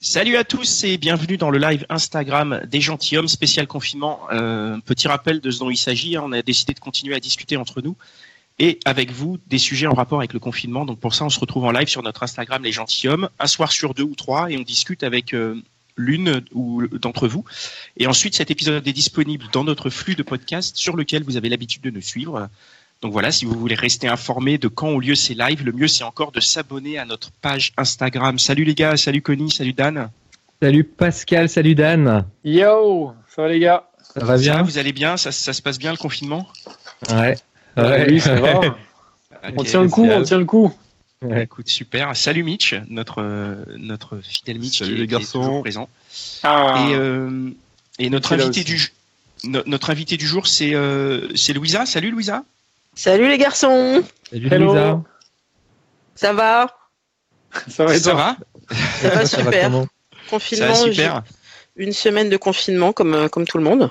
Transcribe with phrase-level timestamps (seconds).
[0.00, 4.20] Salut à tous et bienvenue dans le live Instagram des gentilshommes spécial confinement.
[4.30, 6.22] Euh, petit rappel de ce dont il s'agit, hein.
[6.22, 7.96] on a décidé de continuer à discuter entre nous
[8.58, 10.84] et avec vous des sujets en rapport avec le confinement.
[10.84, 13.72] Donc pour ça, on se retrouve en live sur notre Instagram les gentilshommes, un soir
[13.72, 15.62] sur deux ou trois, et on discute avec euh,
[15.96, 17.46] l'une ou d'entre vous.
[17.96, 21.48] Et ensuite, cet épisode est disponible dans notre flux de podcast sur lequel vous avez
[21.48, 22.50] l'habitude de nous suivre.
[23.02, 25.88] Donc voilà, si vous voulez rester informé de quand ont lieu ces lives, le mieux
[25.88, 28.38] c'est encore de s'abonner à notre page Instagram.
[28.38, 30.10] Salut les gars, salut Connie, salut Dan.
[30.62, 32.24] Salut Pascal, salut Dan.
[32.44, 33.84] Yo, ça va les gars?
[34.14, 35.16] Ça va Ça bien va, vous allez bien?
[35.18, 36.46] Ça, ça se passe bien le confinement?
[37.10, 37.36] Ouais.
[37.76, 38.60] Oui, ça va.
[39.56, 40.72] on tient le coup, on tient le coup.
[41.22, 41.44] Ouais.
[41.44, 42.16] Écoute, super.
[42.16, 45.40] Salut Mitch, notre euh, notre fidèle Mitch Salut qui, est- les qui est garçons.
[45.40, 45.88] toujours présent.
[46.42, 47.50] Ah, Et, euh,
[47.98, 48.92] et notre invité du
[49.44, 51.84] no- notre invité du jour c'est euh, c'est Louisa.
[51.84, 52.42] Salut Louisa.
[52.96, 54.66] Salut les garçons, Salut Hello.
[54.72, 55.02] Louisa.
[56.14, 56.66] ça va?
[57.68, 58.36] Ça va et Ça toi?
[58.70, 59.70] va Ça va Ça va super.
[59.72, 59.84] Ça
[60.30, 61.22] Confinement, va super.
[61.76, 63.90] j'ai une semaine de confinement comme euh, comme tout le monde.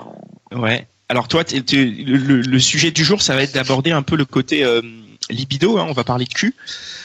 [0.52, 0.86] Ouais.
[1.08, 4.24] Alors toi, le, le- le sujet du jour, ça va être d'aborder un peu le
[4.24, 4.82] côté euh,
[5.30, 5.78] libido.
[5.78, 6.54] Hein, on va parler de cul.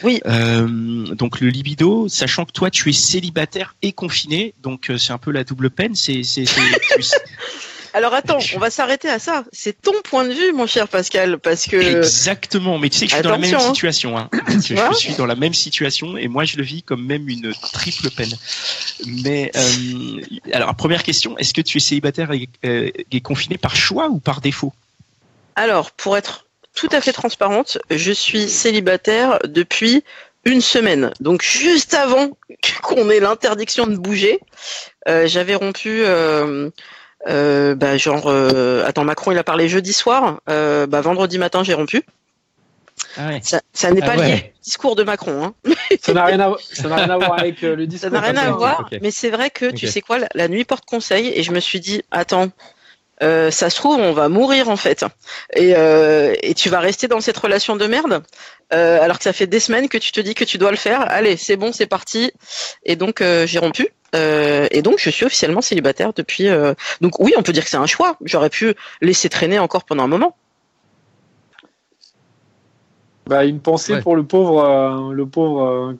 [0.03, 0.19] Oui.
[0.25, 5.13] Euh, donc le libido, sachant que toi, tu es célibataire et confiné, donc euh, c'est
[5.13, 5.93] un peu la double peine.
[5.93, 6.23] C'est
[7.93, 9.43] Alors attends, on va s'arrêter à ça.
[9.51, 13.11] C'est ton point de vue, mon cher Pascal, parce que Exactement, mais tu sais que
[13.11, 13.59] je suis dans la même hein.
[13.59, 14.17] situation.
[14.17, 14.29] Hein.
[14.47, 18.09] je, suis dans la même situation et moi je le vis comme même une triple
[18.09, 18.31] peine.
[19.05, 20.21] Mais euh,
[20.53, 24.19] alors première question, est-ce que tu es célibataire et, euh, et confiné par choix ou
[24.19, 24.73] par défaut?
[25.55, 30.03] Alors pour être tout à fait transparente, je suis célibataire depuis
[30.45, 31.11] une semaine.
[31.19, 32.29] Donc juste avant
[32.81, 34.39] qu'on ait l'interdiction de bouger,
[35.07, 36.03] euh, j'avais rompu.
[36.03, 36.69] Euh,
[37.27, 40.41] euh, bah, genre, euh, attends, Macron, il a parlé jeudi soir.
[40.49, 42.03] Euh, bah, vendredi matin, j'ai rompu.
[43.17, 43.39] ah ouais.
[43.43, 44.27] Ça, ça n'est Ah pas ouais.
[44.27, 45.43] lié au discours de Macron.
[45.45, 45.73] Hein.
[46.01, 46.53] Ça n'a rien, à...
[46.73, 48.11] ça n'a rien à voir avec euh, le Ça discours.
[48.11, 48.99] n'a rien à voir, ok.
[49.01, 51.59] mais c'est vrai que tu sais quoi, la, la nuit porte conseil et je me
[51.59, 52.49] suis dit, attends,
[53.21, 55.05] euh, ça se trouve, on va mourir en fait,
[55.55, 58.23] et, euh, et tu vas rester dans cette relation de merde,
[58.73, 60.77] euh, alors que ça fait des semaines que tu te dis que tu dois le
[60.77, 61.01] faire.
[61.09, 62.31] Allez, c'est bon, c'est parti.
[62.85, 63.89] Et donc euh, j'ai rompu.
[64.13, 66.47] Euh, et donc je suis officiellement célibataire depuis.
[66.49, 68.17] euh, Donc oui, on peut dire que c'est un choix.
[68.25, 70.35] J'aurais pu laisser traîner encore pendant un moment.
[73.27, 74.01] Bah, une pensée Ouais.
[74.01, 75.93] pour le pauvre, euh, le pauvre, euh,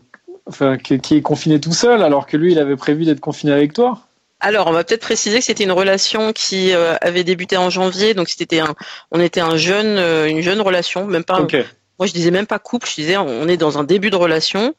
[0.47, 3.53] enfin, qui, qui est confiné tout seul, alors que lui, il avait prévu d'être confiné
[3.53, 3.99] avec toi.
[4.41, 8.13] Alors, on va peut-être préciser que c'était une relation qui euh, avait débuté en janvier,
[8.13, 8.73] donc c'était un,
[9.11, 11.39] on était un jeune, euh, une jeune relation, même pas.
[11.39, 11.55] Ok.
[11.99, 14.73] Moi, je disais même pas couple, je disais on est dans un début de relation,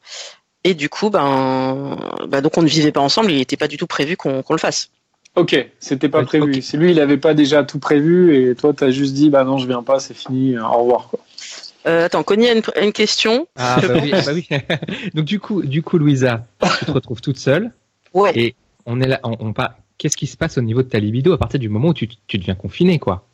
[0.65, 1.97] et du coup, ben,
[2.27, 4.53] bah, donc on ne vivait pas ensemble, il n'était pas du tout prévu qu'on qu'on
[4.53, 4.89] le fasse.
[5.35, 6.61] Ok, c'était pas Ouais, prévu.
[6.61, 9.57] C'est lui, il avait pas déjà tout prévu, et toi, t'as juste dit, bah non,
[9.57, 11.07] je viens pas, c'est fini, euh, au revoir.
[11.07, 11.19] Quoi.
[11.87, 13.47] Euh, attends, Connie a une, question.
[13.55, 14.47] Ah bah oui, ah bah oui.
[15.13, 16.45] Donc du coup, du coup, Louisa,
[16.79, 17.71] tu te retrouves toute seule.
[18.13, 18.31] Ouais.
[18.35, 19.77] Et on est là, on, on pas.
[19.97, 22.07] Qu'est-ce qui se passe au niveau de ta libido à partir du moment où tu,
[22.27, 23.25] tu deviens confiné, quoi?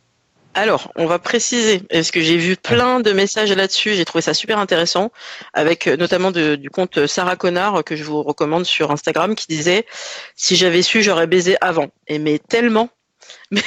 [0.55, 4.33] Alors, on va préciser, parce que j'ai vu plein de messages là-dessus, j'ai trouvé ça
[4.33, 5.11] super intéressant,
[5.53, 9.45] avec euh, notamment de- du compte Sarah Connard, que je vous recommande sur Instagram, qui
[9.47, 9.85] disait
[10.35, 11.87] «Si j'avais su, j'aurais baisé avant».
[12.07, 12.89] Et mais tellement,
[13.51, 13.61] mais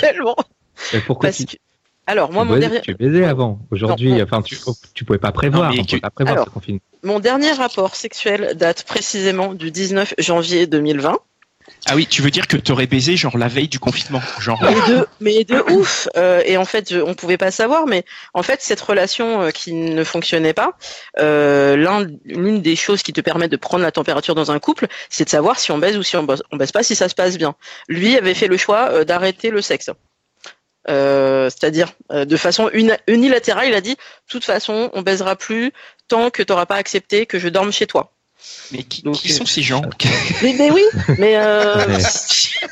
[0.00, 0.36] tellement,
[1.06, 1.56] Pourquoi parce tu, que...
[2.06, 2.80] Alors, moi, tu, mon dernier...
[2.82, 4.22] tu baisais avant Aujourd'hui, Non.
[4.22, 5.70] enfin, tu, oh, tu pouvais pas prévoir.
[5.70, 6.46] Non, mais on tu- pouvait pas prévoir Alors.
[6.46, 6.80] ce confinement.
[7.02, 11.18] Mon dernier rapport sexuel date précisément du 19 janvier 2020.
[11.86, 14.58] Ah oui, tu veux dire que tu aurais baisé genre la veille du confinement, genre
[14.62, 16.08] Mais de, mais de ouf.
[16.16, 19.72] Euh, et en fait, on pouvait pas savoir, mais en fait, cette relation euh, qui
[19.72, 20.72] ne fonctionnait pas,
[21.18, 24.86] euh, l'un- l'une des choses qui te permet de prendre la température dans un couple,
[25.08, 27.08] c'est de savoir si on baise ou si on baise, on baise pas, si ça
[27.08, 27.54] se passe bien.
[27.88, 29.90] Lui avait fait le choix d'arrêter le sexe.
[30.88, 34.00] Euh, c'est-à-dire euh, de façon uni- unilatérale, il a dit, de
[34.30, 35.72] toute façon, on baisera plus
[36.06, 38.12] tant que tu n'auras pas accepté que je dorme chez toi.
[38.72, 39.82] Mais qui, Donc, qui sont ces gens
[40.42, 40.82] Mais, mais oui,
[41.18, 42.02] mais euh, Ouais.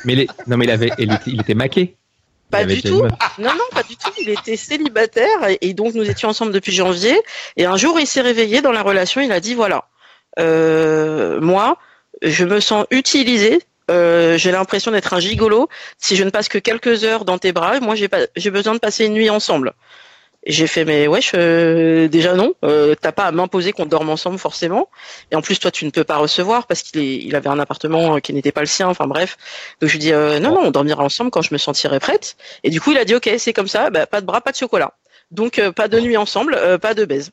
[0.05, 1.95] Mais les- non, mais il avait, il était, il était maqué.
[2.49, 3.01] Pas du tout.
[3.39, 4.09] Non, non, pas du tout.
[4.21, 7.19] Il était célibataire et, et donc nous étions ensemble depuis janvier.
[7.57, 9.19] Et un jour, il s'est réveillé dans la relation.
[9.19, 9.85] Il a dit voilà,
[10.39, 11.77] euh, moi,
[12.21, 13.59] je me sens utilisé.
[13.91, 15.67] euh, j'ai l'impression d'être un gigolo.
[15.97, 18.73] Si je ne passe que quelques heures dans tes bras, moi, j'ai pas, j'ai besoin
[18.73, 19.73] de passer une nuit ensemble.
[20.47, 24.37] J'ai fait mais wesh euh, déjà non, euh, t'as pas à m'imposer qu'on dorme ensemble
[24.37, 24.89] forcément.
[25.31, 28.19] Et en plus toi tu ne peux pas recevoir parce qu'il il avait un appartement
[28.19, 28.87] qui n'était pas le sien.
[28.87, 29.37] Enfin bref.
[29.81, 32.37] Donc je lui dis non non on dormira ensemble quand je me sentirai prête.
[32.63, 34.51] Et du coup il a dit ok c'est comme ça, bah, pas de bras pas
[34.51, 34.93] de chocolat.
[35.31, 37.31] Donc pas de nuit ensemble, pas de baise.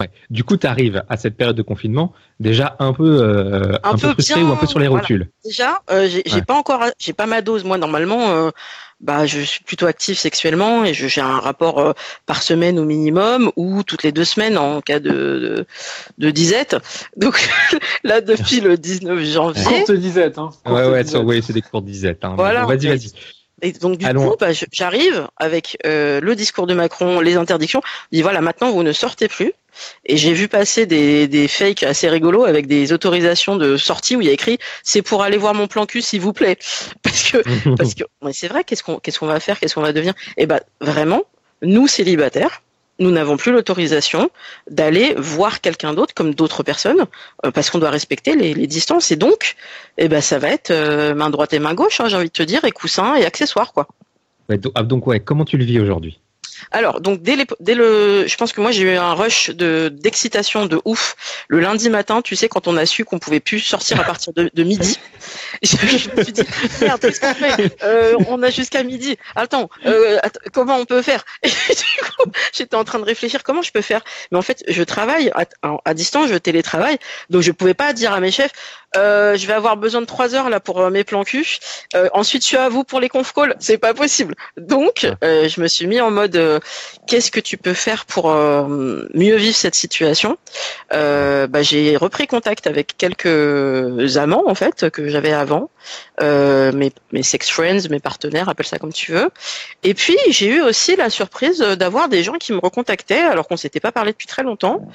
[0.00, 0.10] Ouais.
[0.30, 4.12] Du coup, tu arrives à cette période de confinement déjà un peu euh, un, peu,
[4.12, 5.28] frustré ou un peu sur les rotules?
[5.44, 7.64] Déjà, euh, j'ai pas encore, j'ai pas ma dose.
[7.64, 8.50] Moi, normalement, euh,
[9.00, 11.92] bah, je suis plutôt active sexuellement et j'ai un rapport euh,
[12.26, 15.66] par semaine au minimum ou toutes les deux semaines en cas de de,
[16.18, 16.76] de disette.
[17.16, 17.48] Donc
[18.04, 19.64] là, depuis le 19 janvier.
[19.64, 20.50] Courte disette, hein.
[20.66, 22.24] ouais, ouais, ouais c'est des courtes disettes.
[22.24, 22.34] Hein.
[22.36, 22.64] Voilà.
[22.66, 23.12] Vas-y, vas-y.
[23.60, 27.80] Et donc du coup, bah, j'arrive avec euh, le discours de Macron, les interdictions.
[28.12, 29.52] Je dis voilà, maintenant vous ne sortez plus.
[30.04, 34.20] Et j'ai vu passer des, des fakes assez rigolos avec des autorisations de sortie où
[34.20, 36.58] il y a écrit c'est pour aller voir mon plan cul s'il vous plaît.
[37.02, 38.64] Parce que c'est vrai.
[38.64, 40.14] Qu'est-ce qu'on qu'est-ce qu'on va faire Qu'est-ce qu'on va devenir?
[40.36, 41.24] Et eh ben vraiment,
[41.62, 42.62] nous célibataires,
[42.98, 44.30] nous n'avons plus l'autorisation
[44.70, 47.06] d'aller voir quelqu'un d'autre comme d'autres personnes
[47.44, 49.54] euh, parce qu'on doit respecter les, distances et donc
[49.96, 52.32] eh ben ça va être euh, main droite et main gauche hein, j'ai envie de
[52.32, 53.88] te dire et coussins et accessoires quoi.
[54.74, 56.20] Ah, donc ouais comment tu le vis aujourd'hui?
[56.70, 60.66] Alors, donc dès, dès le, je pense que moi j'ai eu un rush de d'excitation
[60.66, 61.16] de ouf
[61.48, 62.22] le lundi matin.
[62.22, 64.98] Tu sais, quand on a su qu'on pouvait plus sortir à partir de midi,
[65.62, 66.42] je, me suis dit
[66.80, 67.76] merde, qu'est-ce qu'on fait?
[67.82, 69.16] Euh, On a jusqu'à midi.
[69.36, 70.18] Attends, euh,
[70.52, 71.24] comment on peut faire?
[71.42, 74.02] Et du coup, j'étais en train de réfléchir comment je peux faire?
[74.30, 76.98] Mais en fait, je travaille à, à distance, je télétravaille,
[77.30, 78.52] donc je pouvais pas dire à mes chefs
[78.96, 81.58] euh, je vais avoir besoin de trois heures là pour euh, mes plans cul.
[81.94, 83.54] Euh, ensuite, je suis à vous pour les conf calls.
[83.58, 84.34] C'est pas possible.
[84.56, 86.60] Donc, euh, je me suis mis en mode
[87.06, 90.38] qu'est-ce que tu peux faire pour mieux vivre cette situation?
[90.90, 95.47] Bah, J'ai repris contact avec quelques amants en fait que j'avais avant,
[96.20, 99.30] mes, mes sex friends, mes partenaires, appelle ça comme tu veux.
[99.82, 103.56] Et puis, j'ai eu aussi la surprise d'avoir des gens qui me recontactaient alors qu'on
[103.56, 104.88] s'était pas parlé depuis très longtemps.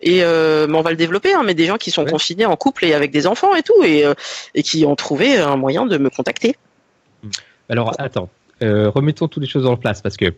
[0.00, 2.84] Et mais on va le développer, hein, mais des gens qui sont confinés en couple
[2.84, 4.14] et avec des enfants et tout, et, euh,
[4.54, 6.56] et qui ont trouvé un moyen de me contacter.
[7.68, 8.28] Alors attends,
[8.62, 10.34] euh, remettons toutes les choses en place parce que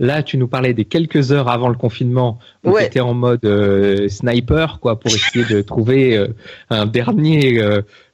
[0.00, 3.44] là, tu nous parlais des quelques heures avant le confinement où tu étais en mode
[3.44, 6.26] euh, sniper, quoi, pour essayer de trouver
[6.70, 7.60] un dernier,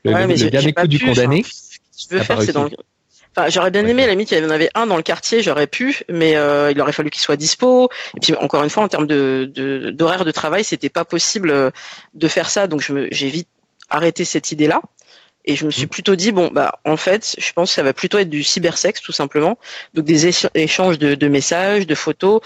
[0.05, 1.43] le, dernier coup du condamné.
[1.99, 2.69] je veux faire, c'est dans
[3.39, 5.67] Enfin, j'aurais bien aimé, la limite, il y en avait un dans le quartier, j'aurais
[5.67, 7.91] pu, mais il aurait fallu qu'il soit dispo.
[8.17, 11.73] Et puis, encore une fois, en termes de d'horaire de, travail, c'était pas possible
[12.15, 12.81] de faire ça, donc
[13.11, 13.49] j'ai vite
[13.91, 14.81] arrêter cette idée-là.
[15.49, 15.89] Et je me suis mmh.
[15.89, 19.01] plutôt dit bon bah en fait je pense que ça va plutôt être du cybersex
[19.01, 19.59] tout simplement.
[19.95, 22.41] Donc des échanges de, messages de photos.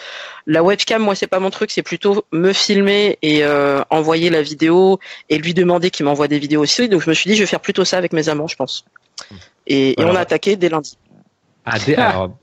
[0.46, 1.70] La webcam moi c'est pas mon truc.
[1.70, 4.98] C'est plutôt me filmer et euh, envoyer la vidéo
[5.30, 6.88] et lui demander qu'il m'envoie des vidéos aussi.
[6.90, 8.84] Donc je me suis dit je vais faire plutôt ça avec mes amants je pense.
[9.66, 10.98] Et, on a attaqué dès lundi.
[11.64, 12.36] Ah, dès, alors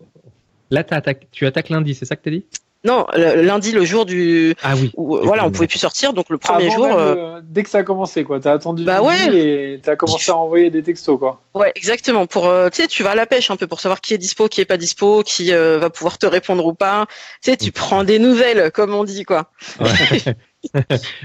[0.72, 2.46] là tu attaques lundi c'est ça que tu as dit?
[2.84, 4.56] Non, lundi, le jour du.
[4.62, 4.92] Ah oui.
[4.96, 6.86] voilà, on pouvait plus sortir, donc le premier jour.
[6.86, 8.40] Euh, dès que ça a commencé, quoi.
[8.40, 8.84] T'as attendu.
[8.84, 9.36] Bah ouais.
[9.36, 11.42] Et t'as commencé à envoyer des textos, quoi.
[11.56, 12.28] Ouais, exactement.
[12.28, 14.18] Pour, euh, tu sais, tu vas à la pêche un peu pour savoir qui est
[14.18, 17.08] dispo, qui est pas dispo, qui euh, va pouvoir te répondre ou pas.
[17.44, 19.52] Tu sais, tu prends des nouvelles, comme on dit, quoi.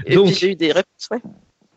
[0.05, 1.19] et donc, puis j'ai eu des réponses, ouais.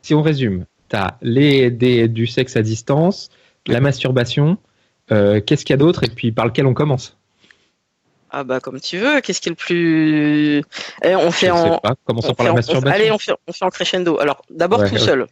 [0.03, 3.29] Si on résume, t'as les des, du sexe à distance,
[3.67, 4.57] la masturbation.
[5.09, 7.17] Qu'est-ce qu'il y a d'autre et puis par lequel on commence?
[8.39, 9.23] Ah bah comme tu veux.
[9.23, 10.63] Qu'est-ce qui est le plus
[11.03, 11.81] eh, On fait en.
[12.05, 12.95] Commençons par la masturbation.
[12.95, 14.19] allez, on fait, on fait en crescendo.
[14.21, 15.27] Alors d'abord tout seul.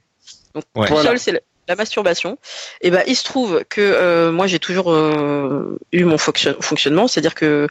[0.54, 2.38] Donc tout seul, c'est la, masturbation.
[2.81, 7.34] Et bah il se trouve que euh, moi j'ai toujours euh, eu mon fonctionnement, c'est-à-dire
[7.34, 7.69] que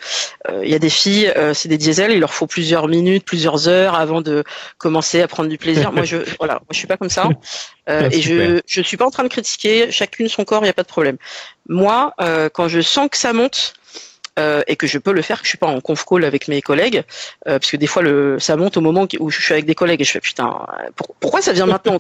[0.49, 3.67] euh, il y a des filles, c'est des diesels, il leur faut plusieurs minutes, plusieurs
[3.67, 4.43] heures avant de
[4.77, 5.91] commencer à prendre du plaisir.
[5.91, 7.27] moi je voilà, moi je suis pas comme ça.
[7.85, 10.69] Ah, et je je suis pas en train de critiquer chacune son corps, il y
[10.69, 11.17] a pas de problème.
[11.67, 12.13] Moi,
[12.53, 13.73] quand je sens que ça monte
[14.39, 16.47] euh, et que je peux le faire, que je suis pas en conf call avec
[16.47, 17.03] mes collègues,
[17.47, 19.75] euh, parce que des fois le, ça monte au moment où je suis avec des
[19.75, 20.65] collègues et je fais putain,
[21.19, 21.99] pourquoi ça vient maintenant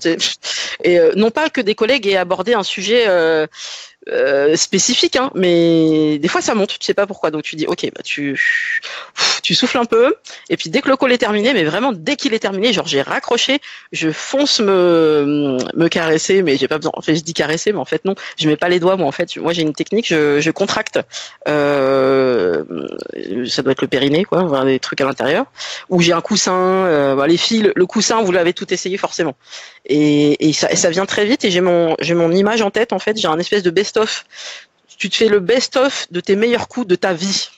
[0.83, 3.05] Et euh, non pas que des collègues aient abordé un sujet
[4.09, 7.31] euh, spécifique, hein, mais des fois ça monte, tu sais pas pourquoi.
[7.31, 8.81] Donc tu dis ok, bah tu
[9.41, 10.15] tu souffles un peu,
[10.49, 12.87] et puis dès que le call est terminé, mais vraiment dès qu'il est terminé, genre
[12.87, 13.59] j'ai raccroché,
[13.91, 16.91] je fonce me me caresser, mais j'ai pas besoin.
[16.95, 18.97] En fait, je dis caresser, mais en fait non, je mets pas les doigts.
[18.97, 20.99] Moi en fait, moi j'ai une technique, je, je contracte.
[21.47, 22.63] Euh,
[23.47, 25.45] ça doit être le périnée, quoi, avoir des trucs à l'intérieur.
[25.89, 26.53] Ou j'ai un coussin.
[26.53, 29.35] Euh, bah, les fils, le coussin, vous l'avez tout essayé forcément.
[29.85, 31.45] Et, et, ça, et ça vient très vite.
[31.45, 32.93] Et j'ai mon j'ai mon image en tête.
[32.93, 34.25] En fait, j'ai un espèce de best best-of.
[34.97, 37.49] Tu te fais le best-of de tes meilleurs coups de ta vie.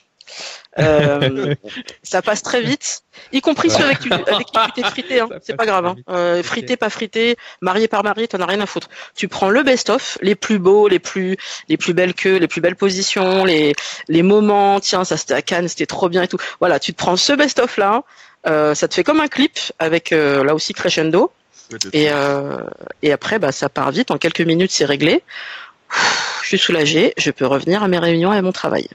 [0.78, 1.54] Euh,
[2.02, 3.02] ça passe très vite,
[3.32, 5.20] y compris ceux avec, avec qui tu t'es frité.
[5.20, 5.28] Hein.
[5.42, 5.86] C'est pas grave.
[5.86, 5.96] Hein.
[6.10, 8.88] Euh, frité, pas frité, marié par marié, t'en as rien à foutre.
[9.14, 11.36] Tu prends le best-of, les plus beaux, les plus
[11.68, 13.74] les plus belles queues, les plus belles positions, les
[14.08, 14.80] les moments.
[14.80, 16.38] Tiens, ça c'était à Cannes, c'était trop bien et tout.
[16.60, 18.02] Voilà, tu te prends ce best-of là.
[18.46, 21.32] Euh, ça te fait comme un clip avec euh, là aussi crescendo.
[21.92, 22.58] Et, euh,
[23.02, 24.10] et après, bah, ça part vite.
[24.10, 25.22] En quelques minutes, c'est réglé.
[26.42, 27.12] Je suis soulagé.
[27.16, 28.88] Je peux revenir à mes réunions et à mon travail.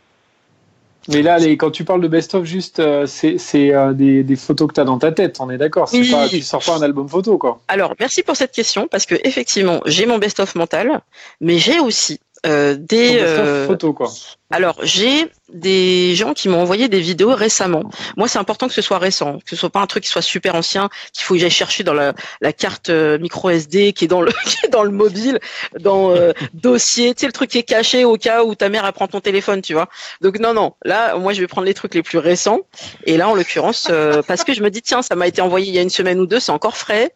[1.08, 4.68] Mais là, les, quand tu parles de best-of, juste, euh, c'est euh, des, des, photos
[4.68, 6.12] que tu as dans ta tête, on est d'accord oui.
[6.12, 7.60] pas, Tu sors pas un album photo, quoi.
[7.68, 11.02] Alors, merci pour cette question, parce que effectivement, j'ai mon best-of mental,
[11.40, 13.20] mais j'ai aussi euh, des
[13.68, 14.12] photos quoi.
[14.52, 17.84] Alors j'ai des gens qui m'ont envoyé des vidéos récemment.
[18.18, 20.22] Moi c'est important que ce soit récent, que ce soit pas un truc qui soit
[20.22, 24.06] super ancien, qu'il faut que j'aille chercher dans la, la carte euh, micro SD qui
[24.06, 25.40] est dans le qui est dans le mobile,
[25.80, 28.86] dans euh, dossier, tu sais le truc qui est caché au cas où ta mère
[28.86, 29.90] apprend ton téléphone, tu vois.
[30.22, 32.60] Donc non non, là moi je vais prendre les trucs les plus récents
[33.06, 35.68] et là en l'occurrence euh, parce que je me dis tiens ça m'a été envoyé
[35.68, 37.14] il y a une semaine ou deux, c'est encore frais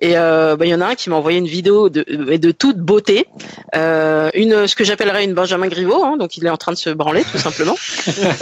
[0.00, 2.78] et bah, il y en a un qui m'a envoyé une vidéo de de toute
[2.78, 3.26] beauté,
[3.74, 6.90] une ce que j'appellerais une Benjamin Griveaux, hein, donc il est en train de se
[6.90, 7.76] branler tout simplement.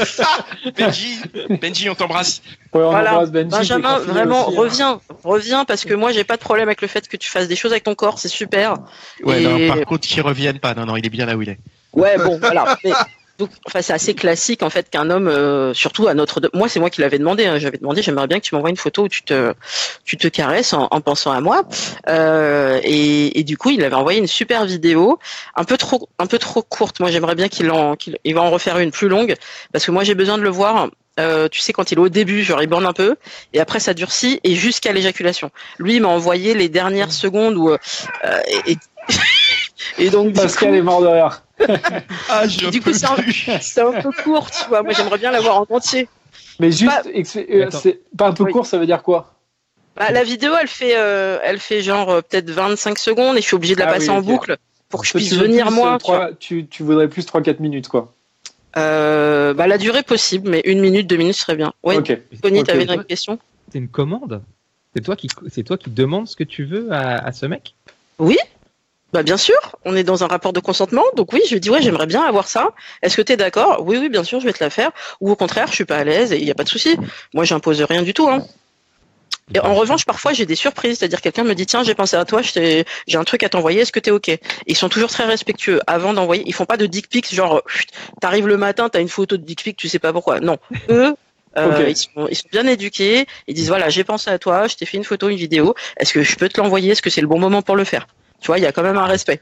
[0.77, 1.21] Benji,
[1.61, 2.43] Benji, on t'embrasse.
[2.73, 3.25] Ouais, on voilà.
[3.27, 5.15] Benji, Benjamin, vraiment, aussi, reviens, hein.
[5.25, 7.57] reviens parce que moi j'ai pas de problème avec le fait que tu fasses des
[7.57, 8.77] choses avec ton corps, c'est super.
[9.23, 9.69] Ouais, Et...
[9.69, 10.75] non, par contre, qu'il revienne pas.
[10.75, 11.59] Non, non, il est bien là où il est.
[11.93, 12.77] Ouais, bon, voilà.
[12.85, 12.93] Mais,
[13.43, 16.79] donc, enfin, c'est assez classique en fait qu'un homme, euh, surtout à notre, moi c'est
[16.79, 17.47] moi qui l'avais demandé.
[17.47, 19.53] Hein, J'avais demandé, j'aimerais bien que tu m'envoies une photo où tu te,
[20.05, 21.65] tu te caresses en, en pensant à moi.
[22.09, 25.19] Euh, et, et, du coup, il avait envoyé une super vidéo,
[25.57, 27.01] un peu trop, un peu trop courte.
[27.01, 29.35] Moi, j'aimerais bien qu'il en, qu'il il va en refaire une plus longue
[29.73, 30.89] parce que moi j'ai besoin de le voir.
[31.21, 33.17] Euh, tu sais quand il est au début, genre il borne un peu,
[33.53, 35.51] et après ça durcit et jusqu'à l'éjaculation.
[35.79, 37.77] Lui, il m'a envoyé les dernières secondes où euh,
[38.67, 38.77] et, et
[39.99, 41.43] et donc, Pascal est mort de rire.
[42.29, 44.83] ah, je du coup, c'est un, un, peu court, tu vois.
[44.83, 46.09] Moi, j'aimerais bien l'avoir en entier.
[46.59, 48.53] Mais juste, pas, euh, c'est pas un peu oui.
[48.53, 49.35] court, ça veut dire quoi?
[49.97, 53.47] Bah, La vidéo, elle fait, euh, elle fait genre euh, peut-être 25 secondes et je
[53.47, 54.29] suis obligé de la ah, passer oui, okay.
[54.29, 54.57] en boucle
[54.89, 55.99] pour que je puisse venir plus, moi.
[55.99, 58.13] 3, tu, tu, voudrais plus 3-4 minutes, quoi.
[58.77, 61.73] Euh, bah, la durée possible, mais une minute, deux minutes serait bien.
[61.83, 62.23] Oui, okay.
[62.43, 62.73] Tony, okay.
[62.73, 63.39] tu avais une question?
[63.71, 64.43] C'est une commande?
[64.95, 67.75] C'est toi, qui, toi qui demandes ce que tu veux à, à ce mec?
[68.19, 68.37] Oui,
[69.13, 71.71] bah bien sûr, on est dans un rapport de consentement, donc oui, je lui dis
[71.71, 72.71] ouais, j'aimerais bien avoir ça.
[73.03, 73.83] Est-ce que tu es d'accord?
[73.85, 74.91] Oui, oui, bien sûr, je vais te la faire.
[75.21, 76.97] Ou au contraire, je suis pas à l'aise et il n'y a pas de souci.
[77.35, 78.29] Moi, j'impose rien du tout.
[78.29, 78.47] Hein.
[79.55, 82.25] Et en revanche, parfois, j'ai des surprises, c'est-à-dire quelqu'un me dit tiens, j'ai pensé à
[82.25, 84.29] toi, j'ai un truc à t'envoyer, est-ce que t'es ok?
[84.29, 86.43] Et Ils sont toujours très respectueux avant d'envoyer.
[86.47, 87.63] Ils font pas de dick pics, genre
[88.21, 90.41] t'arrives le matin, t'as une photo de dick pic, tu sais pas pourquoi.
[90.41, 91.15] Non, eux.
[91.59, 91.91] Euh, okay.
[91.91, 93.27] ils, sont, ils, sont, bien éduqués.
[93.47, 95.75] Ils disent voilà, j'ai pensé à toi, je t'ai fait une photo, une vidéo.
[95.99, 96.93] Est-ce que je peux te l'envoyer?
[96.93, 98.07] Est-ce que c'est le bon moment pour le faire?
[98.43, 99.41] Tu vois, il y a quand même un respect.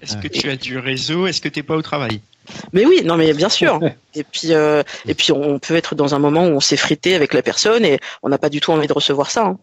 [0.00, 1.26] Est-ce que tu as du réseau?
[1.26, 2.20] Est-ce que tu n'es pas au travail?
[2.72, 3.78] Mais oui, non, mais bien sûr.
[4.14, 7.14] Et puis, euh, et puis, on peut être dans un moment où on s'est frité
[7.14, 9.44] avec la personne et on n'a pas du tout envie de recevoir ça.
[9.44, 9.58] Hein.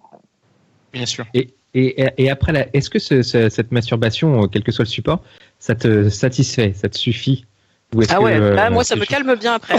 [0.93, 1.25] Bien sûr.
[1.33, 5.21] Et, et, et après, est-ce que ce, ce, cette masturbation, quel que soit le support,
[5.59, 7.45] ça te satisfait, ça te suffit?
[7.93, 9.75] Ou Ah ouais, que, là, moi, ça me calme bien après.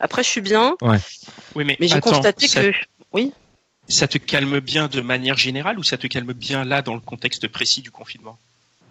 [0.00, 0.74] Après, je suis bien.
[0.82, 0.98] Ouais.
[1.54, 2.60] Oui, mais, mais j'ai constaté ça...
[2.60, 2.72] que.
[3.12, 3.32] Oui
[3.88, 7.00] ça te calme bien de manière générale ou ça te calme bien là dans le
[7.00, 8.38] contexte précis du confinement?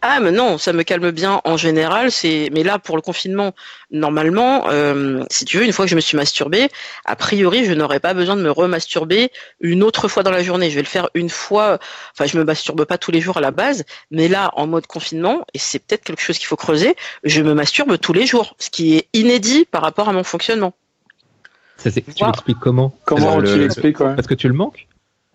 [0.07, 2.11] Ah mais non, ça me calme bien en général.
[2.11, 3.55] C'est mais là pour le confinement,
[3.89, 6.69] normalement, euh, si tu veux, une fois que je me suis masturbée,
[7.05, 10.69] a priori, je n'aurais pas besoin de me remasturber une autre fois dans la journée.
[10.69, 11.79] Je vais le faire une fois.
[12.13, 14.85] Enfin, je me masturbe pas tous les jours à la base, mais là, en mode
[14.85, 18.55] confinement, et c'est peut-être quelque chose qu'il faut creuser, je me masturbe tous les jours,
[18.59, 20.75] ce qui est inédit par rapport à mon fonctionnement.
[21.91, 24.15] Ça, tu l'expliques comment Comment tu l'expliques ouais.
[24.15, 24.87] Parce que tu le manques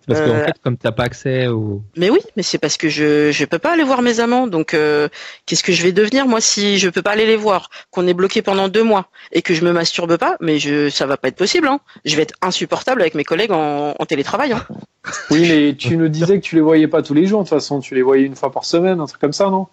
[0.07, 0.45] parce qu'en euh...
[0.45, 1.83] fait, comme t'as pas accès au.
[1.97, 4.47] Mais oui, mais c'est parce que je je peux pas aller voir mes amants.
[4.47, 5.09] Donc euh,
[5.47, 8.15] qu'est-ce que je vais devenir moi si je peux pas aller les voir, qu'on est
[8.15, 11.29] bloqué pendant deux mois et que je me masturbe pas Mais je ça va pas
[11.29, 11.69] être possible.
[11.69, 11.81] Hein.
[12.05, 14.53] Je vais être insupportable avec mes collègues en, en télétravail.
[14.53, 14.65] Hein.
[15.31, 17.41] Oui, mais tu nous disais que tu les voyais pas tous les jours.
[17.41, 19.67] De toute façon, tu les voyais une fois par semaine, un truc comme ça, non?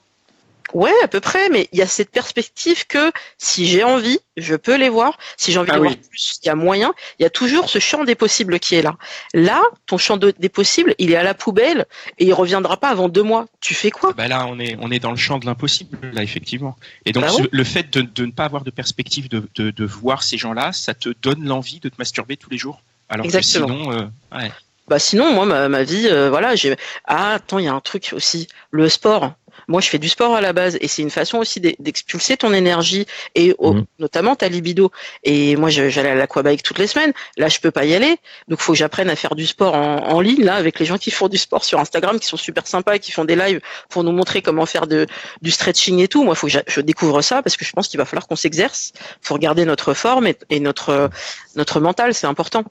[0.74, 4.56] Ouais, à peu près, mais il y a cette perspective que si j'ai envie, je
[4.56, 5.18] peux les voir.
[5.38, 5.88] Si j'ai envie ah de oui.
[5.88, 6.94] voir plus, il y a moyen.
[7.20, 8.96] Il y a toujours ce champ des possibles qui est là.
[9.34, 11.86] Là, ton champ de, des possibles, il est à la poubelle
[12.20, 13.48] et il reviendra pas avant deux mois.
[13.62, 14.14] Tu fais quoi?
[14.14, 16.76] Bah Là, on est, on est dans le champ de l'impossible, là, effectivement.
[17.06, 19.86] Et donc, bah le fait de, de, ne pas avoir de perspective de, de, de
[19.86, 22.82] voir ces gens-là, ça te donne l'envie de te masturber tous les jours?
[23.10, 23.68] Alors Exactement.
[23.68, 24.52] que sinon, euh, ouais.
[24.88, 26.76] Bah sinon, moi, ma, ma vie, euh, voilà, j'ai.
[27.06, 29.34] Ah, attends, il y a un truc aussi, le sport
[29.68, 32.54] Moi, je fais du sport à la base et c'est une façon aussi d'expulser ton
[32.54, 33.06] énergie
[33.36, 33.86] et mhm.
[34.00, 34.92] notamment ta libido.
[35.24, 37.14] Et moi, j'allais à l'aquabike toutes les semaines.
[37.38, 38.18] Là, je peux pas y aller.
[38.48, 41.12] Donc, faut que j'apprenne à faire du sport en, ligne, là, avec les gens qui
[41.12, 43.60] font du sport sur Instagram, qui sont super sympas et qui font des lives
[43.90, 45.06] pour nous montrer comment faire de,
[45.42, 46.24] du stretching et tout.
[46.24, 48.94] Moi, faut que je découvre ça parce que je pense qu'il va falloir qu'on s'exerce.
[49.22, 51.10] Faut regarder notre forme et, notre,
[51.56, 52.64] notre mental, c'est important.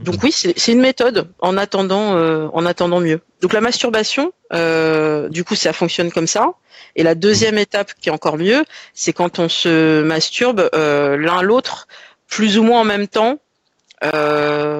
[0.00, 3.20] Donc oui, c'est une méthode en attendant, euh, en attendant mieux.
[3.40, 6.54] Donc la masturbation, euh, du coup, ça fonctionne comme ça.
[6.96, 11.42] Et la deuxième étape, qui est encore mieux, c'est quand on se masturbe euh, l'un
[11.42, 11.86] l'autre,
[12.26, 13.38] plus ou moins en même temps,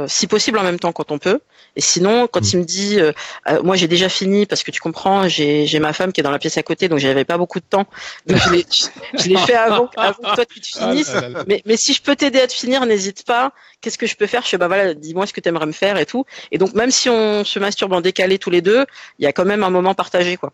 [0.06, 1.40] si possible en même temps quand on peut.
[1.76, 2.50] Et sinon, quand mm.
[2.52, 3.12] il me dit, euh,
[3.48, 6.30] euh, moi j'ai déjà fini parce que tu comprends, j'ai ma femme qui est dans
[6.30, 7.86] la pièce à côté, donc j'avais pas beaucoup de temps.
[8.26, 11.14] Donc je l'ai fait avant, avant que toi tu te ah finisses.
[11.46, 13.52] mais, mais si je peux t'aider à te finir, n'hésite pas.
[13.80, 14.42] Qu'est-ce que je peux faire?
[14.42, 16.24] Je sais bah voilà, dis-moi ce que tu aimerais me faire et tout.
[16.52, 18.86] Et donc même si on se masturbe en décalé tous les deux,
[19.18, 20.52] il y a quand même un moment partagé quoi.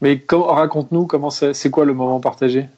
[0.00, 2.68] Mais raconte-nous comment c'est quoi le moment partagé?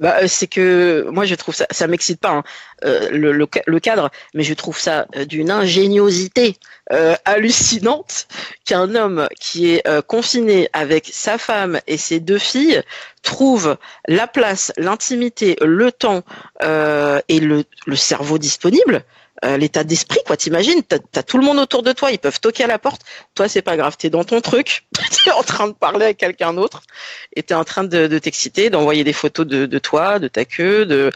[0.00, 2.44] Bah, euh, c'est que moi je trouve ça, ça m'excite pas hein,
[2.84, 6.56] euh, le, le, cadre, mais je trouve ça euh, d'une ingéniosité
[7.24, 8.28] hallucinante
[8.64, 12.80] qu'un homme qui est confiné avec sa femme et ses deux filles
[13.24, 16.22] trouve la place, l'intimité, le temps
[16.62, 19.02] et le, le cerveau disponible
[19.44, 20.36] euh, l'état d'esprit, quoi.
[20.36, 23.02] T'imagines, t'as as tout le monde autour de toi, ils peuvent toquer à la porte.
[23.34, 24.86] Toi, c'est pas grave, t'es dans ton truc,
[25.24, 26.82] t'es en train de parler avec quelqu'un d'autre,
[27.34, 30.44] et t'es en train de, de t'exciter, d'envoyer des photos de, de, toi, de ta
[30.44, 31.12] queue, de.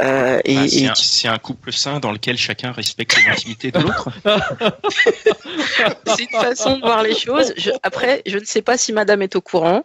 [0.00, 0.56] Euh, et,
[0.88, 4.08] ah, c'est, un, couple sain dans lequel chacun respecte l'intimité de l'autre.
[6.06, 7.52] c'est une façon de voir les choses.
[7.82, 9.84] après, je ne sais pas si Madame est au courant,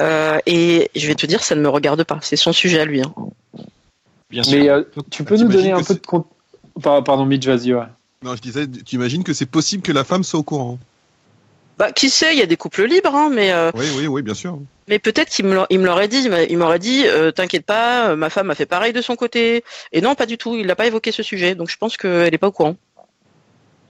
[0.00, 2.18] euh, et je vais te dire, ça ne me regarde pas.
[2.22, 3.02] C'est son sujet à lui.
[3.02, 3.14] Hein.
[4.30, 4.58] Bien sûr.
[4.58, 4.82] Mais euh,
[5.12, 6.35] tu peux nous donner un peu de contexte
[6.82, 7.86] Pardon, Mitch, vas-y, ouais.
[8.22, 10.78] Non, je disais, tu imagines que c'est possible que la femme soit au courant
[11.78, 13.52] bah, qui sait, il y a des couples libres, hein, mais.
[13.52, 14.58] Euh, oui, oui, oui, bien sûr.
[14.88, 16.26] Mais peut-être qu'il me l'aurait dit.
[16.48, 19.62] Il m'aurait dit, euh, t'inquiète pas, euh, ma femme a fait pareil de son côté.
[19.92, 20.56] Et non, pas du tout.
[20.56, 22.76] Il n'a pas évoqué ce sujet, donc je pense qu'elle n'est pas au courant.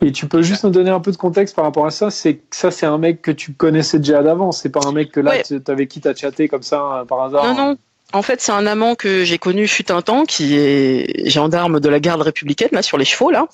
[0.03, 2.11] Et tu peux juste nous donner un peu de contexte par rapport à ça.
[2.11, 4.51] C'est ça, c'est un mec que tu connaissais déjà d'avant.
[4.53, 7.55] C'est pas un mec que là, tu avec qui t'as chatté comme ça par hasard.
[7.55, 7.79] Non, non.
[8.13, 11.89] En fait, c'est un amant que j'ai connu fut un temps, qui est gendarme de
[11.89, 13.47] la garde républicaine, là, sur les chevaux, là,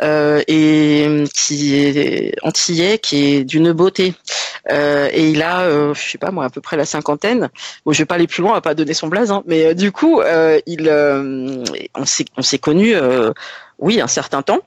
[0.00, 4.14] euh, et qui est antillais, qui est d'une beauté.
[4.70, 7.50] Euh, et il a, euh, je sais pas moi, à peu près la cinquantaine.
[7.84, 9.92] Bon, je vais pas aller plus loin, va pas donner son blaze, hein, mais du
[9.92, 10.22] coup,
[10.66, 10.90] il,
[11.94, 12.94] on s'est, on s'est connu,
[13.78, 14.60] oui, un certain temps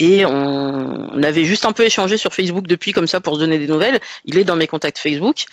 [0.00, 3.58] et on, avait juste un peu échangé sur Facebook depuis comme ça pour se donner
[3.58, 4.00] des nouvelles.
[4.24, 5.44] Il est dans mes contacts Facebook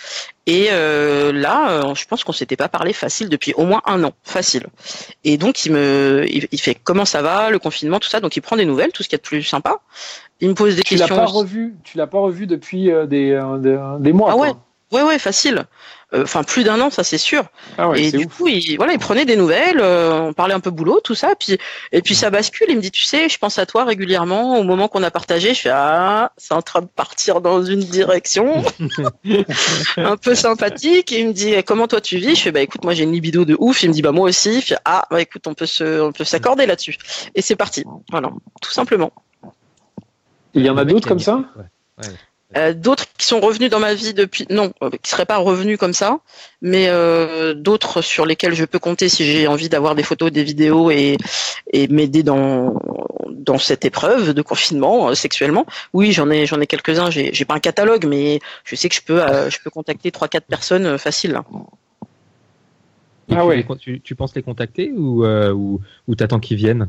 [0.46, 4.06] et euh, là, euh, je pense qu'on s'était pas parlé facile depuis au moins un
[4.06, 4.68] an, facile.
[5.26, 8.22] Et donc il me, il, fait comment ça va, le confinement, tout ça.
[8.22, 9.82] Donc il prend des nouvelles, tout ce qui est de plus sympa.
[10.40, 11.06] Il me pose des questions.
[11.08, 13.38] Tu l'as pas revu, tu l'as pas revu depuis euh, des,
[14.00, 14.32] des, mois.
[14.32, 14.54] Ah ouais,
[14.92, 15.66] ouais, ouais, facile.
[16.14, 17.44] Euh, enfin plus d'un an, ça c'est sûr.
[17.78, 20.72] Ah et du coup, il, voilà, il prenait des nouvelles, euh, on parlait un peu
[20.72, 21.58] boulot, tout ça, puis
[21.92, 22.68] et puis ça bascule.
[22.70, 25.54] Il me dit, tu sais, je pense à toi régulièrement au moment qu'on a partagé.
[25.54, 28.64] Je fais ah, c'est en train de partir dans une direction
[29.98, 31.12] un peu sympathique.
[31.12, 32.36] Et il me dit, comment toi tu vis?
[32.36, 33.84] Je fais bah écoute, moi j'ai une libido de ouf.
[33.84, 34.62] Il me dit bah moi aussi.
[34.62, 36.98] Je fais ah bah écoute, on peut se, on peut s'accorder là-dessus.
[37.36, 37.84] Et c'est parti.
[38.12, 38.30] Voilà,
[38.62, 39.12] tout simplement.
[40.54, 41.44] Il y en a d'autres comme ça
[42.56, 45.78] euh, d'autres qui sont revenus dans ma vie depuis, non, euh, qui seraient pas revenus
[45.78, 46.20] comme ça,
[46.62, 50.46] mais euh, d'autres sur lesquels je peux compter si j'ai envie d'avoir des photos, des
[50.46, 51.18] vidéos et,
[51.74, 52.80] et m'aider dans
[53.30, 55.66] dans cette épreuve de confinement sexuellement.
[55.92, 57.10] Oui, j'en ai j'en ai quelques uns.
[57.10, 60.30] J'ai j'ai pas un catalogue, mais je sais que je peux je peux contacter trois
[60.30, 61.38] quatre personnes facile.
[63.30, 63.66] ah ouais.
[63.78, 66.88] Tu, tu, penses les contacter ou ou, ou t'attends qu'ils viennent?